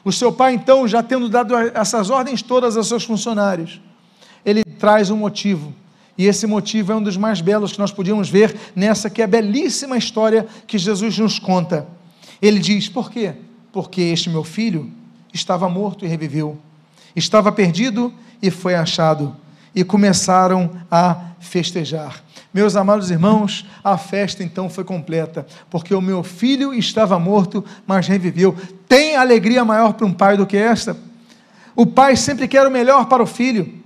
[0.05, 3.81] o seu pai, então, já tendo dado essas ordens todas aos seus funcionários,
[4.45, 5.75] ele traz um motivo.
[6.17, 9.25] E esse motivo é um dos mais belos que nós podíamos ver nessa que é
[9.25, 11.89] a belíssima história que Jesus nos conta.
[12.41, 13.35] Ele diz: Por quê?
[13.73, 14.91] Porque este meu filho
[15.33, 16.59] estava morto e reviveu.
[17.17, 19.35] Estava perdido e foi achado.
[19.75, 22.23] E começaram a festejar.
[22.53, 28.07] Meus amados irmãos, a festa então foi completa, porque o meu filho estava morto, mas
[28.07, 28.57] reviveu.
[28.89, 30.97] Tem alegria maior para um pai do que esta?
[31.75, 33.83] O pai sempre quer o melhor para o filho.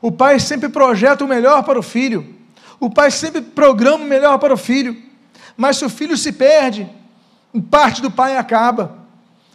[0.00, 2.34] O pai sempre projeta o melhor para o filho.
[2.78, 4.96] O pai sempre programa o melhor para o filho.
[5.56, 6.88] Mas se o filho se perde,
[7.70, 8.98] parte do pai acaba.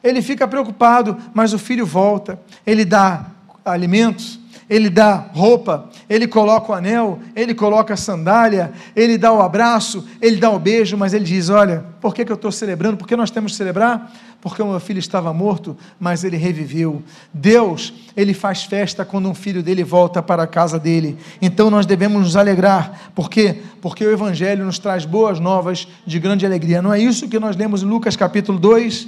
[0.04, 2.40] Ele fica preocupado, mas o filho volta.
[2.66, 3.28] Ele dá
[3.66, 9.42] alimentos, ele dá roupa, ele coloca o anel, ele coloca a sandália, ele dá o
[9.42, 12.98] abraço, ele dá o beijo, mas ele diz: Olha, por que, que eu estou celebrando?
[12.98, 14.12] Por que nós temos que celebrar?
[14.42, 17.02] Porque o meu filho estava morto, mas ele reviveu.
[17.34, 21.18] Deus, ele faz festa quando um filho dele volta para a casa dele.
[21.42, 23.12] Então nós devemos nos alegrar.
[23.16, 23.62] Por quê?
[23.82, 26.82] Porque o Evangelho nos traz boas novas de grande alegria.
[26.82, 29.08] Não é isso que nós lemos em Lucas capítulo 2?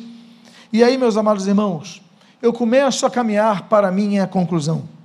[0.71, 2.01] E aí, meus amados irmãos,
[2.41, 4.98] eu começo a caminhar para a minha conclusão.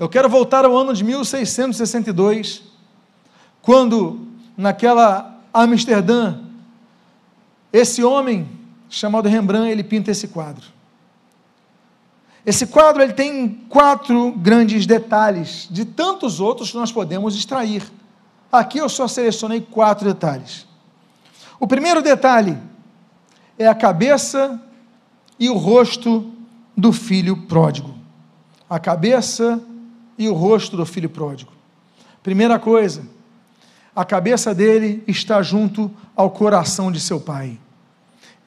[0.00, 2.62] Eu quero voltar ao ano de 1662,
[3.60, 6.38] quando, naquela Amsterdã,
[7.70, 8.48] esse homem
[8.88, 10.64] chamado Rembrandt, ele pinta esse quadro.
[12.46, 17.82] Esse quadro ele tem quatro grandes detalhes, de tantos outros que nós podemos extrair.
[18.50, 20.66] Aqui eu só selecionei quatro detalhes.
[21.60, 22.56] O primeiro detalhe
[23.58, 24.58] é a cabeça
[25.38, 26.32] e o rosto
[26.74, 27.94] do filho pródigo.
[28.66, 29.62] A cabeça
[30.20, 31.50] e o rosto do filho pródigo.
[32.22, 33.00] Primeira coisa,
[33.96, 37.58] a cabeça dele está junto ao coração de seu pai.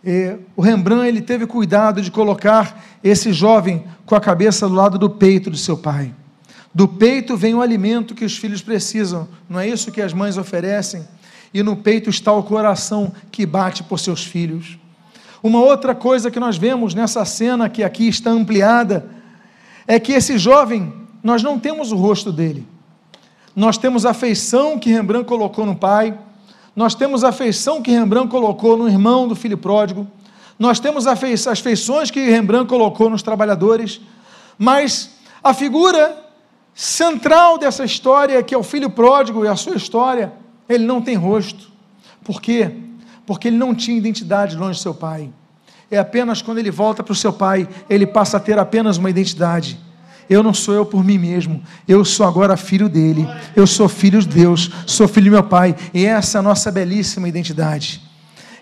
[0.05, 4.99] E o Rembrandt ele teve cuidado de colocar esse jovem com a cabeça do lado
[4.99, 6.13] do peito de seu pai.
[6.71, 10.38] Do peito vem o alimento que os filhos precisam, não é isso que as mães
[10.38, 11.07] oferecem?
[11.51, 14.78] E no peito está o coração que bate por seus filhos.
[15.41, 19.09] Uma outra coisa que nós vemos nessa cena que aqui está ampliada
[19.88, 22.67] é que esse jovem nós não temos o rosto dele.
[23.55, 26.17] Nós temos a feição que Rembrandt colocou no pai,
[26.76, 30.07] nós temos a feição que Rembrandt colocou no irmão do filho pródigo,
[30.57, 34.01] nós temos as feições que Rembrandt colocou nos trabalhadores,
[34.57, 35.11] mas
[35.43, 36.17] a figura
[36.74, 40.34] central dessa história, que é o filho pródigo e a sua história,
[40.67, 41.71] ele não tem rosto.
[42.24, 42.71] Por quê?
[43.26, 45.30] Porque ele não tinha identidade longe do seu pai.
[45.91, 49.09] É apenas quando ele volta para o seu pai, ele passa a ter apenas uma
[49.09, 49.80] identidade
[50.30, 54.19] eu não sou eu por mim mesmo, eu sou agora filho dele, eu sou filho
[54.19, 58.01] de Deus, sou filho do meu pai, e essa é a nossa belíssima identidade.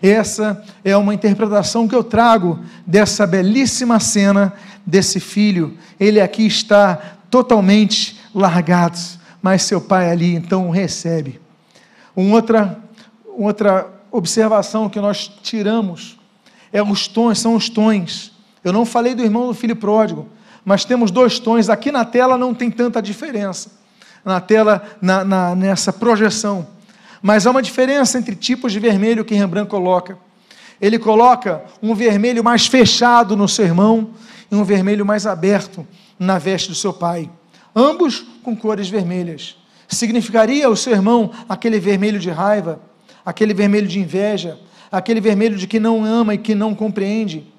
[0.01, 4.51] Essa é uma interpretação que eu trago dessa belíssima cena
[4.85, 5.77] desse filho.
[5.99, 6.95] Ele aqui está
[7.29, 8.97] totalmente largado,
[9.41, 11.39] mas seu pai ali então o recebe.
[12.15, 12.79] Uma outra,
[13.37, 16.19] outra observação que nós tiramos
[16.73, 18.31] é os tons, são os tons.
[18.63, 20.27] Eu não falei do irmão do filho pródigo,
[20.63, 21.69] mas temos dois tons.
[21.69, 23.71] Aqui na tela não tem tanta diferença,
[24.23, 26.67] na tela, na, na, nessa projeção.
[27.21, 30.17] Mas há uma diferença entre tipos de vermelho que Rembrandt coloca.
[30.79, 34.11] Ele coloca um vermelho mais fechado no seu irmão
[34.51, 35.85] e um vermelho mais aberto
[36.17, 37.29] na veste do seu pai.
[37.75, 39.55] Ambos com cores vermelhas.
[39.87, 42.79] Significaria o seu irmão aquele vermelho de raiva,
[43.25, 44.57] aquele vermelho de inveja,
[44.91, 47.50] aquele vermelho de que não ama e que não compreende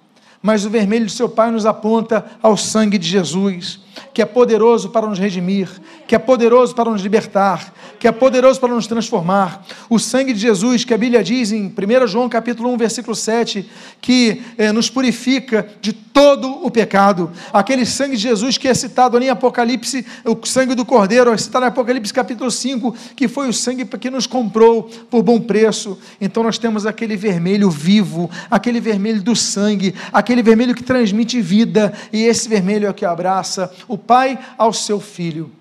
[0.43, 3.81] mas o vermelho de seu Pai nos aponta ao sangue de Jesus,
[4.13, 5.69] que é poderoso para nos redimir,
[6.07, 9.65] que é poderoso para nos libertar, que é poderoso para nos transformar.
[9.89, 13.69] O sangue de Jesus, que a Bíblia diz em 1 João capítulo 1, versículo 7,
[14.01, 17.31] que eh, nos purifica de todo o pecado.
[17.53, 21.39] Aquele sangue de Jesus que é citado ali em Apocalipse, o sangue do Cordeiro, é
[21.39, 25.99] citado em Apocalipse capítulo 5, que foi o sangue que nos comprou por bom preço.
[26.21, 31.93] Então nós temos aquele vermelho vivo, aquele vermelho do sangue, aquele vermelho que transmite vida,
[32.13, 35.53] e esse vermelho é o que abraça o pai ao seu filho.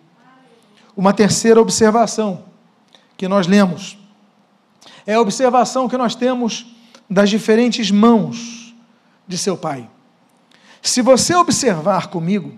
[0.95, 2.43] Uma terceira observação
[3.17, 3.97] que nós lemos
[5.05, 6.65] é a observação que nós temos
[7.09, 8.73] das diferentes mãos
[9.27, 9.89] de seu pai.
[10.81, 12.57] Se você observar comigo,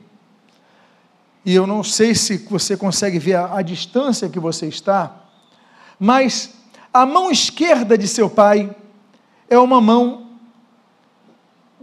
[1.45, 5.13] e eu não sei se você consegue ver a, a distância que você está,
[5.99, 6.53] mas
[6.93, 8.73] a mão esquerda de seu pai
[9.49, 10.22] é uma mão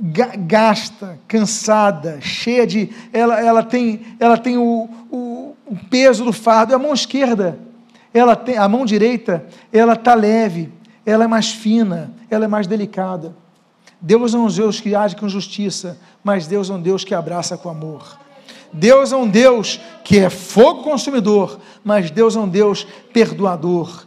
[0.01, 2.89] gasta, cansada, cheia de.
[3.13, 6.75] Ela, ela tem, ela tem o, o, o peso do fardo.
[6.75, 7.59] A mão esquerda,
[8.15, 10.73] ela tem, a mão direita, ela está leve,
[11.05, 13.35] ela é mais fina, ela é mais delicada.
[14.01, 17.59] Deus é um Deus que age com justiça, mas Deus é um Deus que abraça
[17.59, 18.19] com amor.
[18.73, 24.07] Deus é um Deus que é fogo consumidor, mas Deus é um Deus perdoador.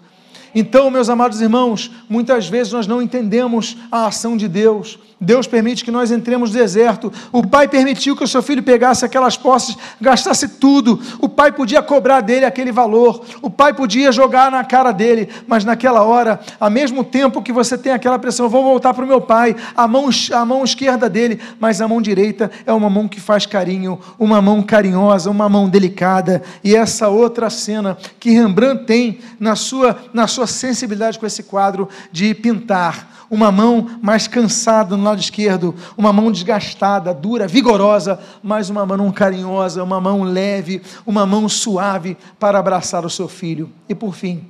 [0.56, 5.00] Então, meus amados irmãos, muitas vezes nós não entendemos a ação de Deus.
[5.24, 7.12] Deus permite que nós entremos no deserto.
[7.32, 11.00] O pai permitiu que o seu filho pegasse aquelas posses, gastasse tudo.
[11.20, 13.24] O pai podia cobrar dele aquele valor.
[13.42, 15.30] O pai podia jogar na cara dele.
[15.48, 19.08] Mas naquela hora, ao mesmo tempo que você tem aquela pressão, vou voltar para o
[19.08, 23.08] meu pai, a mão, a mão esquerda dele, mas a mão direita é uma mão
[23.08, 26.44] que faz carinho, uma mão carinhosa, uma mão delicada.
[26.64, 31.88] E essa outra cena que Rembrandt tem na sua, na sua sensibilidade com esse quadro
[32.12, 38.70] de pintar uma mão mais cansada no lado esquerdo, uma mão desgastada, dura, vigorosa, mas
[38.70, 43.72] uma mão carinhosa, uma mão leve, uma mão suave para abraçar o seu filho.
[43.90, 44.46] E por fim,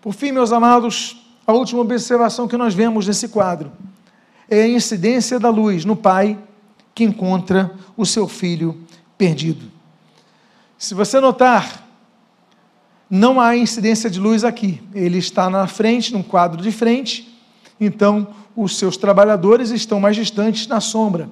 [0.00, 3.70] por fim, meus amados, a última observação que nós vemos nesse quadro
[4.50, 6.36] é a incidência da luz no pai
[6.92, 8.76] que encontra o seu filho
[9.16, 9.70] perdido.
[10.76, 11.86] Se você notar,
[13.08, 14.82] não há incidência de luz aqui.
[14.92, 17.35] Ele está na frente, num quadro de frente,
[17.80, 21.28] então os seus trabalhadores estão mais distantes na sombra.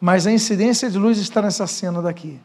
[0.00, 2.38] Mas a incidência de luz está nessa cena daqui.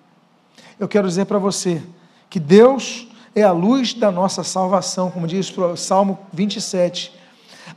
[0.79, 1.81] Eu quero dizer para você
[2.29, 7.13] que Deus é a luz da nossa salvação, como diz o Salmo 27.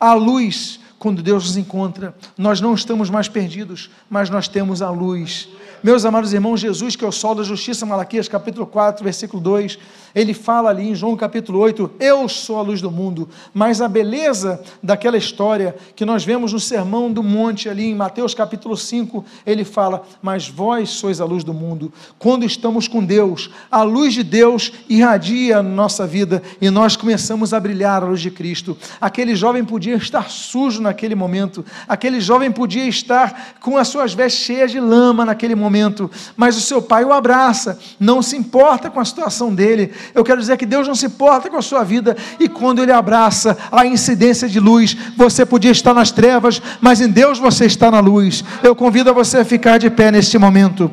[0.00, 4.90] A luz, quando Deus nos encontra, nós não estamos mais perdidos, mas nós temos a
[4.90, 5.48] luz.
[5.82, 9.78] Meus amados irmãos, Jesus, que é o sol da justiça, Malaquias capítulo 4, versículo 2,
[10.14, 13.28] ele fala ali em João capítulo 8: Eu sou a luz do mundo.
[13.52, 18.34] Mas a beleza daquela história que nós vemos no Sermão do Monte, ali em Mateus
[18.34, 21.92] capítulo 5, ele fala: Mas vós sois a luz do mundo.
[22.18, 27.52] Quando estamos com Deus, a luz de Deus irradia a nossa vida e nós começamos
[27.52, 28.76] a brilhar a luz de Cristo.
[29.00, 34.44] Aquele jovem podia estar sujo naquele momento, aquele jovem podia estar com as suas vestes
[34.44, 39.00] cheias de lama naquele momento, mas o seu pai o abraça, não se importa com
[39.00, 42.16] a situação dele, eu quero dizer que Deus não se importa com a sua vida
[42.38, 47.08] e quando Ele abraça a incidência de luz, você podia estar nas trevas, mas em
[47.08, 48.44] Deus você está na luz.
[48.62, 50.90] Eu convido a você a ficar de pé neste momento.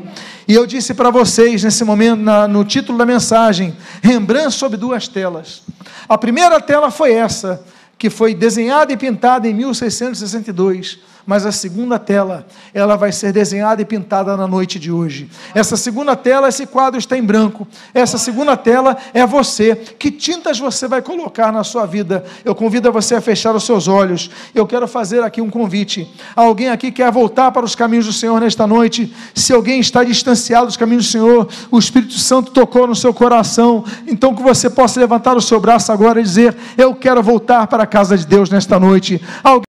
[0.48, 5.08] E eu disse para vocês nesse momento, na, no título da mensagem, Rembrandt sobre duas
[5.08, 5.64] telas.
[6.08, 7.64] A primeira tela foi essa,
[7.98, 13.82] que foi desenhada e pintada em 1662 mas a segunda tela, ela vai ser desenhada
[13.82, 15.30] e pintada na noite de hoje.
[15.54, 17.68] Essa segunda tela, esse quadro está em branco.
[17.94, 19.76] Essa segunda tela é você.
[19.76, 22.24] Que tintas você vai colocar na sua vida?
[22.44, 24.30] Eu convido você a fechar os seus olhos.
[24.54, 26.08] Eu quero fazer aqui um convite.
[26.36, 29.14] Alguém aqui quer voltar para os caminhos do Senhor nesta noite?
[29.34, 33.84] Se alguém está distanciado dos caminhos do Senhor, o Espírito Santo tocou no seu coração,
[34.06, 37.84] então que você possa levantar o seu braço agora e dizer: Eu quero voltar para
[37.84, 39.22] a casa de Deus nesta noite.
[39.44, 39.56] Alguém